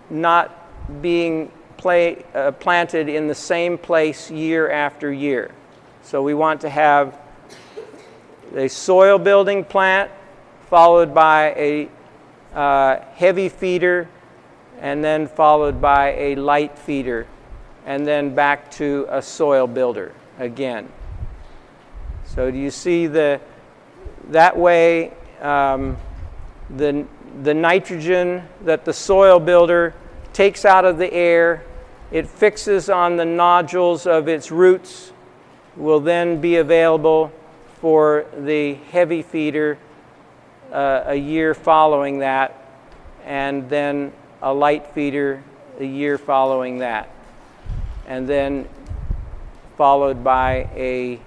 not 0.10 1.02
being 1.02 1.52
play, 1.78 2.24
uh, 2.34 2.52
planted 2.52 3.10
in 3.10 3.28
the 3.28 3.36
same 3.36 3.78
place 3.78 4.30
year 4.30 4.72
after 4.72 5.12
year. 5.12 5.52
So 6.04 6.22
we 6.22 6.34
want 6.34 6.62
to 6.62 6.70
have 6.70 7.20
a 8.56 8.68
soil 8.68 9.18
building 9.18 9.64
plant 9.64 10.12
followed 10.70 11.14
by 11.14 11.54
a 11.56 11.90
uh, 12.54 13.02
heavy 13.16 13.50
feeder 13.50 14.08
and 14.80 15.04
then 15.04 15.28
followed 15.28 15.82
by 15.82 16.14
a 16.14 16.36
light 16.36 16.78
feeder, 16.78 17.28
and 17.86 18.06
then 18.06 18.34
back 18.34 18.72
to 18.72 19.06
a 19.10 19.22
soil 19.22 19.68
builder 19.68 20.14
again. 20.40 20.90
So 22.26 22.52
do 22.52 22.58
you 22.58 22.72
see 22.72 23.08
the 23.08 23.40
that 24.30 24.58
way 24.58 25.14
um, 25.42 25.98
the 26.76 27.06
the 27.44 27.54
nitrogen 27.54 28.44
that 28.62 28.86
the 28.86 28.94
soil 28.94 29.40
builder 29.40 29.94
takes 30.34 30.66
out 30.66 30.86
of 30.86 30.98
the 30.98 31.14
air, 31.14 31.64
it 32.12 32.28
fixes 32.28 32.90
on 32.90 33.18
the 33.18 33.26
nodules 33.26 34.06
of 34.08 34.28
its 34.28 34.52
roots, 34.52 35.12
will 35.76 36.00
then 36.00 36.42
be 36.42 36.58
available 36.58 37.32
for 37.80 38.26
the 38.38 38.74
heavy 38.92 39.22
feeder 39.22 39.78
uh, 40.72 41.04
a 41.06 41.16
year 41.16 41.54
following 41.54 42.20
that, 42.20 42.54
and 43.26 43.70
then 43.70 44.12
a 44.42 44.54
light 44.54 44.88
feeder 44.88 45.44
a 45.80 45.86
year 45.86 46.18
following 46.18 46.80
that, 46.80 47.10
and 48.08 48.28
then 48.28 48.68
followed 49.78 50.24
by 50.24 50.70
a 50.76 51.20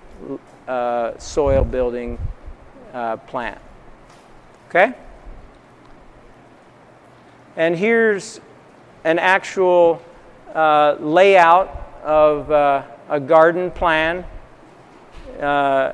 uh, 0.66 1.16
soil 1.18 1.64
building 1.64 2.18
uh, 2.92 3.16
plant. 3.16 3.58
Okay? 4.68 4.94
And 7.56 7.76
here's 7.76 8.40
an 9.04 9.18
actual 9.18 10.02
uh, 10.54 10.96
layout 11.00 11.68
of 12.04 12.50
uh, 12.50 12.82
a 13.08 13.18
garden 13.18 13.70
plan 13.70 14.24
uh, 15.40 15.92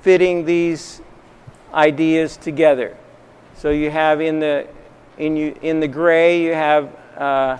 fitting 0.00 0.44
these 0.44 1.00
ideas 1.72 2.36
together. 2.36 2.96
So 3.56 3.70
you 3.70 3.90
have 3.90 4.20
in 4.20 4.38
the 4.40 4.66
in 5.18 5.36
you 5.36 5.56
in 5.62 5.80
the 5.80 5.88
gray 5.88 6.42
you 6.42 6.52
have 6.52 6.94
uh, 7.16 7.58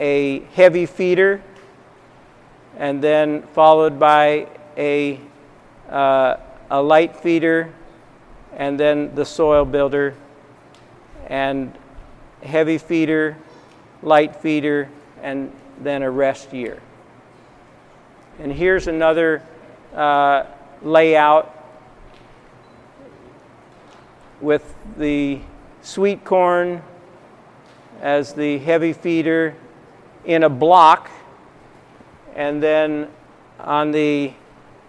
a 0.00 0.40
heavy 0.54 0.86
feeder, 0.86 1.40
and 2.76 3.00
then 3.04 3.42
followed 3.54 4.00
by 4.00 4.48
a 4.76 5.20
uh, 5.88 6.36
a 6.70 6.80
light 6.80 7.16
feeder, 7.16 7.72
and 8.56 8.78
then 8.78 9.14
the 9.14 9.24
soil 9.24 9.64
builder 9.64 10.14
and 11.26 11.72
heavy 12.42 12.78
feeder, 12.78 13.36
light 14.02 14.34
feeder, 14.36 14.88
and 15.22 15.52
then 15.80 16.02
a 16.02 16.10
rest 16.10 16.52
year. 16.52 16.80
And 18.38 18.52
here's 18.52 18.86
another 18.86 19.42
uh, 19.94 20.44
layout 20.82 21.56
with 24.40 24.74
the 24.96 25.40
sweet 25.82 26.24
corn 26.24 26.82
as 28.00 28.32
the 28.32 28.58
heavy 28.58 28.92
feeder 28.92 29.54
in 30.24 30.42
a 30.44 30.48
block, 30.48 31.10
and 32.34 32.62
then 32.62 33.08
on 33.58 33.90
the 33.90 34.32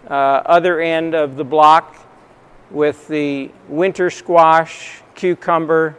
uh, 0.08 0.12
other 0.12 0.80
end 0.80 1.14
of 1.14 1.36
the 1.36 1.44
block 1.44 1.96
with 2.70 3.06
the 3.08 3.50
winter 3.68 4.10
squash, 4.10 5.00
cucumber, 5.14 5.96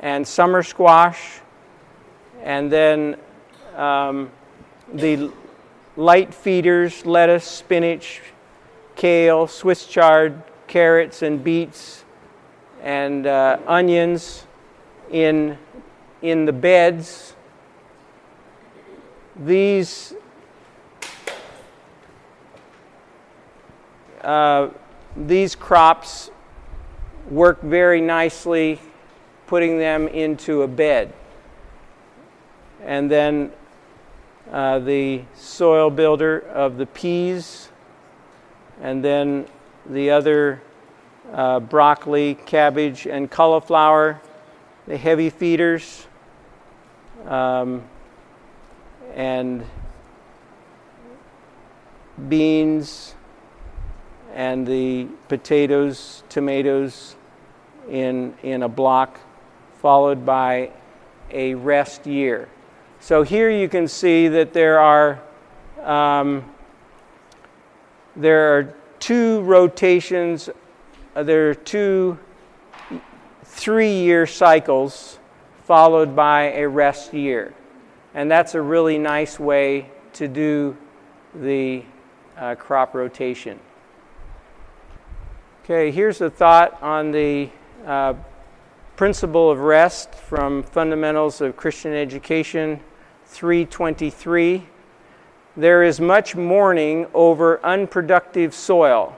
and 0.00 0.26
summer 0.26 0.62
squash, 0.62 1.40
and 2.42 2.70
then 2.70 3.16
um, 3.76 4.30
the 4.92 5.30
light 5.96 6.32
feeders, 6.32 7.04
lettuce, 7.04 7.44
spinach, 7.44 8.20
kale, 8.96 9.46
Swiss 9.46 9.86
chard, 9.86 10.42
carrots, 10.66 11.22
and 11.22 11.42
beets, 11.42 12.04
and 12.82 13.26
uh, 13.26 13.58
onions 13.66 14.46
in, 15.10 15.58
in 16.22 16.44
the 16.44 16.52
beds. 16.52 17.34
These 19.36 20.14
uh, 24.22 24.68
these 25.16 25.54
crops 25.54 26.30
work 27.30 27.62
very 27.62 28.00
nicely 28.00 28.80
putting 29.46 29.78
them 29.78 30.08
into 30.08 30.62
a 30.62 30.68
bed. 30.68 31.12
And 32.84 33.10
then 33.10 33.52
uh, 34.50 34.78
the 34.80 35.22
soil 35.34 35.90
builder 35.90 36.40
of 36.40 36.76
the 36.76 36.86
peas, 36.86 37.68
and 38.80 39.04
then 39.04 39.46
the 39.86 40.10
other 40.10 40.62
uh, 41.32 41.60
broccoli, 41.60 42.34
cabbage, 42.46 43.06
and 43.06 43.30
cauliflower, 43.30 44.20
the 44.86 44.96
heavy 44.96 45.30
feeders, 45.30 46.06
um, 47.26 47.82
and 49.14 49.64
beans, 52.28 53.14
and 54.34 54.66
the 54.66 55.06
potatoes, 55.28 56.22
tomatoes 56.28 57.16
in, 57.88 58.34
in 58.42 58.62
a 58.62 58.68
block 58.68 59.18
followed 59.80 60.24
by 60.24 60.70
a 61.30 61.54
rest 61.54 62.06
year. 62.06 62.48
So 63.00 63.22
here 63.22 63.50
you 63.50 63.68
can 63.68 63.88
see 63.88 64.28
that 64.28 64.52
there 64.52 64.78
are 64.78 65.20
um, 65.82 66.44
there 68.16 68.58
are 68.58 68.74
two 68.98 69.40
rotations. 69.40 70.50
Uh, 71.16 71.22
there 71.22 71.50
are 71.50 71.54
two 71.54 72.18
three-year 73.44 74.26
cycles 74.26 75.18
followed 75.64 76.14
by 76.14 76.52
a 76.52 76.68
rest 76.68 77.14
year, 77.14 77.54
and 78.14 78.30
that's 78.30 78.54
a 78.54 78.60
really 78.60 78.98
nice 78.98 79.38
way 79.38 79.88
to 80.14 80.26
do 80.28 80.76
the 81.34 81.84
uh, 82.36 82.54
crop 82.56 82.94
rotation. 82.94 83.58
Okay, 85.64 85.90
here's 85.90 86.20
a 86.20 86.30
thought 86.30 86.82
on 86.82 87.12
the 87.12 87.48
uh, 87.86 88.14
principle 88.96 89.50
of 89.50 89.60
rest 89.60 90.14
from 90.14 90.62
Fundamentals 90.62 91.40
of 91.40 91.56
Christian 91.56 91.92
Education 91.92 92.80
323. 93.26 94.66
There 95.56 95.82
is 95.82 96.00
much 96.00 96.34
mourning 96.34 97.06
over 97.14 97.64
unproductive 97.64 98.54
soil. 98.54 99.16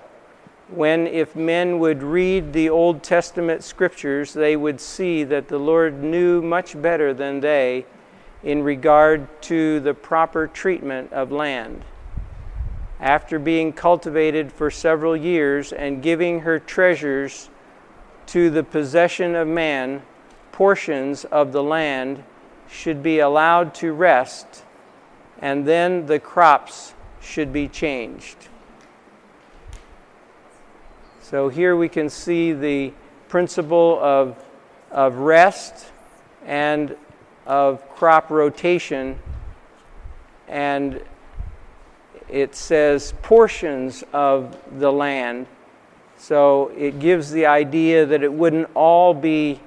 When, 0.69 1.07
if 1.07 1.37
men 1.37 1.79
would 1.79 2.03
read 2.03 2.53
the 2.53 2.71
Old 2.71 3.03
Testament 3.03 3.63
scriptures, 3.63 4.33
they 4.33 4.57
would 4.57 4.81
see 4.81 5.25
that 5.25 5.49
the 5.49 5.59
Lord 5.59 6.03
knew 6.03 6.43
much 6.43 6.81
better 6.81 7.13
than 7.13 7.41
they 7.41 7.87
in 8.43 8.63
regard 8.63 9.27
to 9.43 9.81
the 9.81 9.95
proper 9.95 10.47
treatment 10.47 11.13
of 11.13 11.31
land. 11.31 11.85
After 13.01 13.39
being 13.39 13.73
cultivated 13.73 14.53
for 14.53 14.71
several 14.71 15.17
years 15.17 15.73
and 15.73 16.03
giving 16.03 16.41
her 16.41 16.59
treasures 16.59 17.51
to 18.27 18.51
the 18.51 18.63
possession 18.63 19.35
of 19.35 19.49
man, 19.49 20.03
portions 20.53 21.25
of 21.25 21.53
the 21.53 21.63
land 21.63 22.23
should 22.69 23.03
be 23.03 23.19
allowed 23.19 23.75
to 23.75 23.93
rest, 23.93 24.65
and 25.41 25.67
then 25.67 26.07
the 26.07 26.19
crops 26.19 26.95
should 27.21 27.53
be 27.53 27.69
changed. 27.69 28.37
So 31.21 31.49
here 31.49 31.77
we 31.77 31.89
can 31.89 32.09
see 32.09 32.53
the 32.53 32.93
principle 33.29 33.99
of, 34.03 34.37
of 34.91 35.17
rest 35.17 35.87
and 36.45 36.97
of 37.47 37.89
crop 37.91 38.31
rotation, 38.31 39.19
and 40.49 41.03
it 42.29 42.55
says 42.55 43.15
portions 43.23 44.05
of 44.13 44.57
the 44.79 44.91
land 44.91 45.47
so 46.23 46.71
it 46.77 47.01
gives 47.01 47.33
the 47.33 47.47
idea 47.47 48.07
that 48.07 48.23
it 48.23 48.33
wouldn't 48.33 48.69
all 48.75 49.13
be 49.13 49.61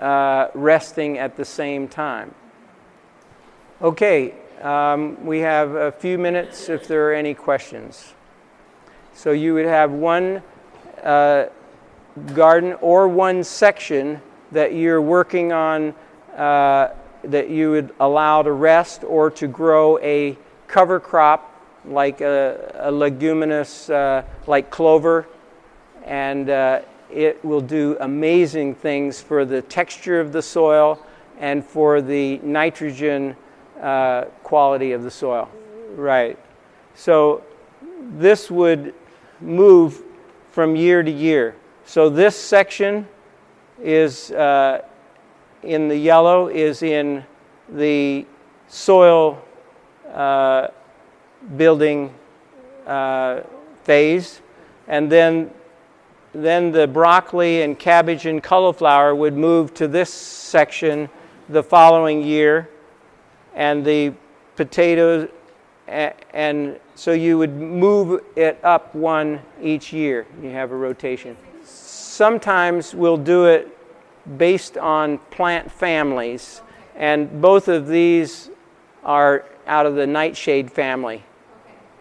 uh, 0.00 0.46
resting 0.54 1.18
at 1.18 1.36
the 1.36 1.44
same 1.44 1.88
time. 1.88 2.32
Okay, 3.82 4.32
um, 4.62 5.26
we 5.26 5.40
have 5.40 5.74
a 5.74 5.90
few 5.90 6.16
minutes 6.16 6.68
if 6.68 6.86
there 6.86 7.10
are 7.10 7.12
any 7.12 7.34
questions. 7.34 8.14
So 9.14 9.32
you 9.32 9.52
would 9.54 9.66
have 9.66 9.90
one 9.90 10.44
uh, 11.02 11.46
garden 12.34 12.74
or 12.74 13.08
one 13.08 13.42
section 13.42 14.22
that 14.52 14.74
you're 14.74 15.02
working 15.02 15.50
on 15.50 15.92
uh, 16.36 16.90
that 17.30 17.50
you 17.50 17.70
would 17.70 17.94
allow 18.00 18.42
to 18.42 18.52
rest 18.52 19.04
or 19.04 19.30
to 19.30 19.46
grow 19.46 19.98
a 19.98 20.36
cover 20.66 21.00
crop 21.00 21.52
like 21.84 22.20
a, 22.20 22.72
a 22.80 22.90
leguminous, 22.90 23.88
uh, 23.90 24.22
like 24.46 24.70
clover 24.70 25.26
and 26.04 26.50
uh, 26.50 26.80
it 27.10 27.44
will 27.44 27.60
do 27.60 27.96
amazing 28.00 28.74
things 28.74 29.20
for 29.20 29.44
the 29.44 29.62
texture 29.62 30.20
of 30.20 30.32
the 30.32 30.42
soil 30.42 31.04
and 31.38 31.64
for 31.64 32.00
the 32.00 32.38
nitrogen 32.38 33.36
uh, 33.80 34.24
quality 34.42 34.92
of 34.92 35.02
the 35.02 35.10
soil. 35.10 35.50
Right. 35.94 36.38
So 36.94 37.42
this 38.00 38.50
would 38.50 38.94
move 39.40 40.02
from 40.50 40.76
year 40.76 41.02
to 41.02 41.10
year. 41.10 41.56
So 41.84 42.08
this 42.08 42.36
section 42.36 43.06
is 43.82 44.30
uh, 44.32 44.82
in 45.66 45.88
the 45.88 45.96
yellow 45.96 46.48
is 46.48 46.82
in 46.82 47.24
the 47.68 48.24
soil 48.68 49.42
uh, 50.12 50.68
building 51.56 52.14
uh, 52.86 53.40
phase, 53.82 54.40
and 54.88 55.10
then 55.10 55.50
then 56.32 56.70
the 56.70 56.86
broccoli 56.86 57.62
and 57.62 57.78
cabbage 57.78 58.26
and 58.26 58.42
cauliflower 58.42 59.14
would 59.14 59.34
move 59.34 59.72
to 59.72 59.88
this 59.88 60.12
section 60.12 61.08
the 61.48 61.62
following 61.62 62.22
year, 62.22 62.68
and 63.54 63.84
the 63.84 64.12
potatoes, 64.54 65.28
and 65.88 66.78
so 66.94 67.12
you 67.12 67.38
would 67.38 67.54
move 67.54 68.22
it 68.36 68.58
up 68.62 68.94
one 68.94 69.40
each 69.62 69.92
year. 69.92 70.26
You 70.42 70.50
have 70.50 70.72
a 70.72 70.76
rotation. 70.76 71.36
Sometimes 71.64 72.94
we'll 72.94 73.16
do 73.16 73.46
it 73.46 73.75
based 74.36 74.76
on 74.76 75.18
plant 75.30 75.70
families, 75.70 76.62
and 76.96 77.40
both 77.40 77.68
of 77.68 77.86
these 77.86 78.50
are 79.04 79.44
out 79.66 79.86
of 79.86 79.94
the 79.94 80.06
nightshade 80.06 80.70
family. 80.70 81.22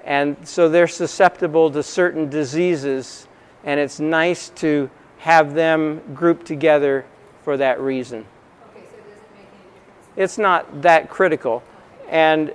And 0.04 0.36
so 0.48 0.70
they're 0.70 0.88
susceptible 0.88 1.72
to 1.72 1.82
certain 1.82 2.30
diseases, 2.30 3.28
and 3.64 3.80
it's 3.80 4.00
nice 4.00 4.50
to 4.50 4.90
have 5.18 5.54
them 5.54 6.02
grouped 6.14 6.46
together 6.46 7.06
for 7.44 7.58
that 7.58 7.80
reason. 7.80 8.26
Okay, 8.72 8.86
so 8.90 8.98
it? 8.98 10.24
It's 10.24 10.38
not 10.38 10.84
that 10.84 11.10
critical. 11.10 11.64
And 12.10 12.54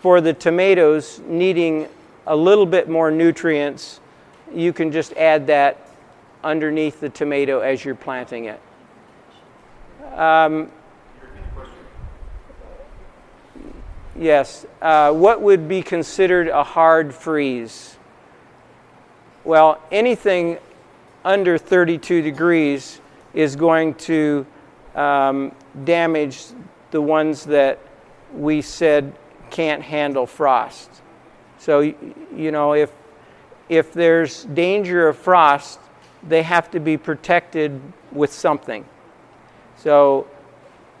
for 0.00 0.20
the 0.20 0.32
tomatoes 0.32 1.20
needing 1.26 1.88
a 2.26 2.36
little 2.36 2.66
bit 2.66 2.88
more 2.88 3.10
nutrients, 3.10 4.00
you 4.54 4.72
can 4.72 4.92
just 4.92 5.12
add 5.14 5.46
that 5.48 5.88
underneath 6.44 7.00
the 7.00 7.08
tomato 7.08 7.60
as 7.60 7.84
you're 7.84 7.94
planting 7.94 8.44
it. 8.44 8.60
Um, 10.14 10.70
yes. 14.18 14.66
Uh, 14.80 15.12
what 15.12 15.40
would 15.40 15.68
be 15.68 15.82
considered 15.82 16.48
a 16.48 16.62
hard 16.62 17.14
freeze? 17.14 17.96
Well, 19.44 19.80
anything 19.90 20.58
under 21.24 21.58
32 21.58 22.22
degrees 22.22 23.00
is 23.34 23.56
going 23.56 23.94
to 23.94 24.46
um, 24.94 25.52
damage 25.84 26.44
the 26.90 27.00
ones 27.00 27.44
that 27.46 27.78
we 28.34 28.62
said 28.62 29.12
can't 29.50 29.82
handle 29.82 30.26
frost. 30.26 30.90
So, 31.58 31.80
you 31.80 32.50
know, 32.50 32.74
if, 32.74 32.90
if 33.68 33.92
there's 33.92 34.44
danger 34.44 35.08
of 35.08 35.16
frost, 35.16 35.78
they 36.26 36.42
have 36.42 36.70
to 36.72 36.80
be 36.80 36.96
protected 36.96 37.80
with 38.10 38.32
something. 38.32 38.84
So, 39.76 40.26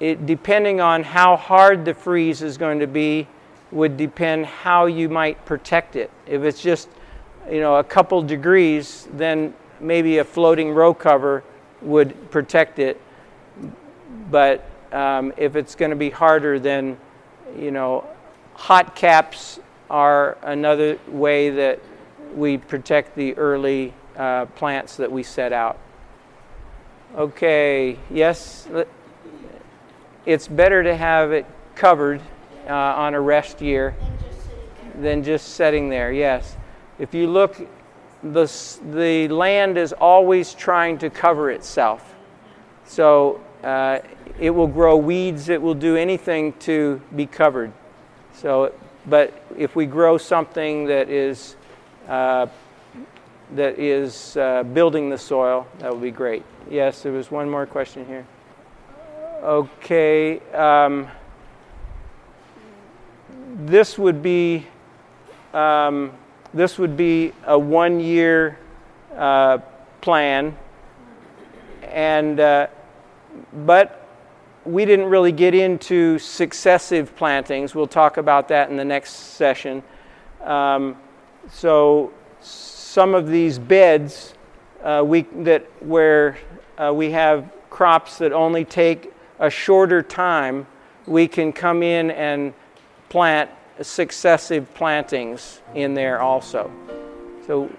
it, 0.00 0.26
depending 0.26 0.80
on 0.80 1.04
how 1.04 1.36
hard 1.36 1.84
the 1.84 1.94
freeze 1.94 2.42
is 2.42 2.56
going 2.58 2.80
to 2.80 2.86
be, 2.86 3.28
would 3.70 3.96
depend 3.96 4.46
how 4.46 4.86
you 4.86 5.08
might 5.08 5.44
protect 5.46 5.96
it. 5.96 6.10
If 6.26 6.42
it's 6.42 6.60
just, 6.60 6.88
you 7.50 7.60
know, 7.60 7.76
a 7.76 7.84
couple 7.84 8.22
degrees, 8.22 9.08
then 9.12 9.54
maybe 9.80 10.18
a 10.18 10.24
floating 10.24 10.72
row 10.72 10.92
cover 10.92 11.42
would 11.80 12.30
protect 12.30 12.78
it. 12.78 13.00
But 14.30 14.68
um, 14.92 15.32
if 15.36 15.56
it's 15.56 15.74
going 15.74 15.90
to 15.90 15.96
be 15.96 16.10
harder, 16.10 16.58
then, 16.58 16.98
you 17.56 17.70
know, 17.70 18.06
hot 18.54 18.94
caps 18.94 19.58
are 19.88 20.36
another 20.42 20.98
way 21.08 21.50
that 21.50 21.80
we 22.34 22.58
protect 22.58 23.14
the 23.14 23.34
early 23.34 23.92
uh, 24.16 24.46
plants 24.46 24.96
that 24.96 25.10
we 25.10 25.22
set 25.22 25.52
out. 25.52 25.78
Okay, 27.14 27.98
yes, 28.10 28.66
it's 30.24 30.48
better 30.48 30.82
to 30.82 30.96
have 30.96 31.30
it 31.30 31.44
covered 31.74 32.22
uh, 32.66 32.72
on 32.72 33.12
a 33.12 33.20
rest 33.20 33.60
year 33.60 33.94
than 34.98 35.22
just 35.22 35.48
sitting 35.48 35.90
there, 35.90 36.10
yes. 36.10 36.56
If 36.98 37.12
you 37.12 37.26
look, 37.26 37.68
the, 38.22 38.50
the 38.94 39.28
land 39.28 39.76
is 39.76 39.92
always 39.92 40.54
trying 40.54 40.96
to 40.98 41.10
cover 41.10 41.50
itself. 41.50 42.14
So 42.86 43.42
uh, 43.62 43.98
it 44.40 44.48
will 44.48 44.66
grow 44.66 44.96
weeds, 44.96 45.50
it 45.50 45.60
will 45.60 45.74
do 45.74 45.96
anything 45.96 46.54
to 46.60 46.98
be 47.14 47.26
covered. 47.26 47.72
So, 48.32 48.72
but 49.04 49.34
if 49.58 49.76
we 49.76 49.84
grow 49.84 50.16
something 50.16 50.86
that 50.86 51.10
is 51.10 51.56
uh, 52.08 52.46
that 53.54 53.78
is 53.78 54.36
uh, 54.36 54.62
building 54.62 55.10
the 55.10 55.18
soil, 55.18 55.66
that 55.78 55.92
would 55.92 56.02
be 56.02 56.10
great. 56.10 56.44
Yes, 56.70 57.02
there 57.02 57.12
was 57.12 57.30
one 57.30 57.48
more 57.50 57.66
question 57.66 58.06
here. 58.06 58.26
Okay, 59.42 60.38
um, 60.50 61.08
this 63.64 63.98
would 63.98 64.22
be 64.22 64.66
um, 65.52 66.12
this 66.54 66.78
would 66.78 66.96
be 66.96 67.32
a 67.46 67.58
one-year 67.58 68.58
uh, 69.16 69.58
plan, 70.00 70.56
and 71.82 72.40
uh, 72.40 72.66
but 73.66 74.06
we 74.64 74.84
didn't 74.84 75.06
really 75.06 75.32
get 75.32 75.54
into 75.54 76.18
successive 76.18 77.14
plantings. 77.16 77.74
We'll 77.74 77.86
talk 77.86 78.16
about 78.16 78.48
that 78.48 78.70
in 78.70 78.76
the 78.76 78.84
next 78.84 79.12
session. 79.34 79.82
Um, 80.42 80.96
so 81.50 82.12
some 82.92 83.14
of 83.14 83.26
these 83.26 83.58
beds 83.58 84.34
uh, 84.82 85.02
we, 85.02 85.22
that 85.36 85.66
where 85.80 86.36
uh, 86.76 86.92
we 86.94 87.10
have 87.10 87.50
crops 87.70 88.18
that 88.18 88.34
only 88.34 88.66
take 88.66 89.10
a 89.38 89.48
shorter 89.48 90.02
time, 90.02 90.66
we 91.06 91.26
can 91.26 91.54
come 91.54 91.82
in 91.82 92.10
and 92.10 92.52
plant 93.08 93.48
successive 93.80 94.72
plantings 94.74 95.62
in 95.74 95.94
there 95.94 96.20
also. 96.20 96.70
So, 97.46 97.70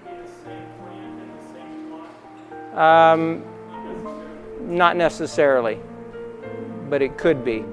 um, 2.74 3.44
not 4.62 4.96
necessarily 4.96 5.78
but 6.88 7.02
it 7.02 7.18
could 7.18 7.44
be. 7.44 7.64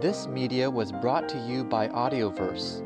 This 0.00 0.26
media 0.26 0.70
was 0.70 0.92
brought 0.92 1.28
to 1.30 1.38
you 1.38 1.64
by 1.64 1.88
Audioverse, 1.88 2.85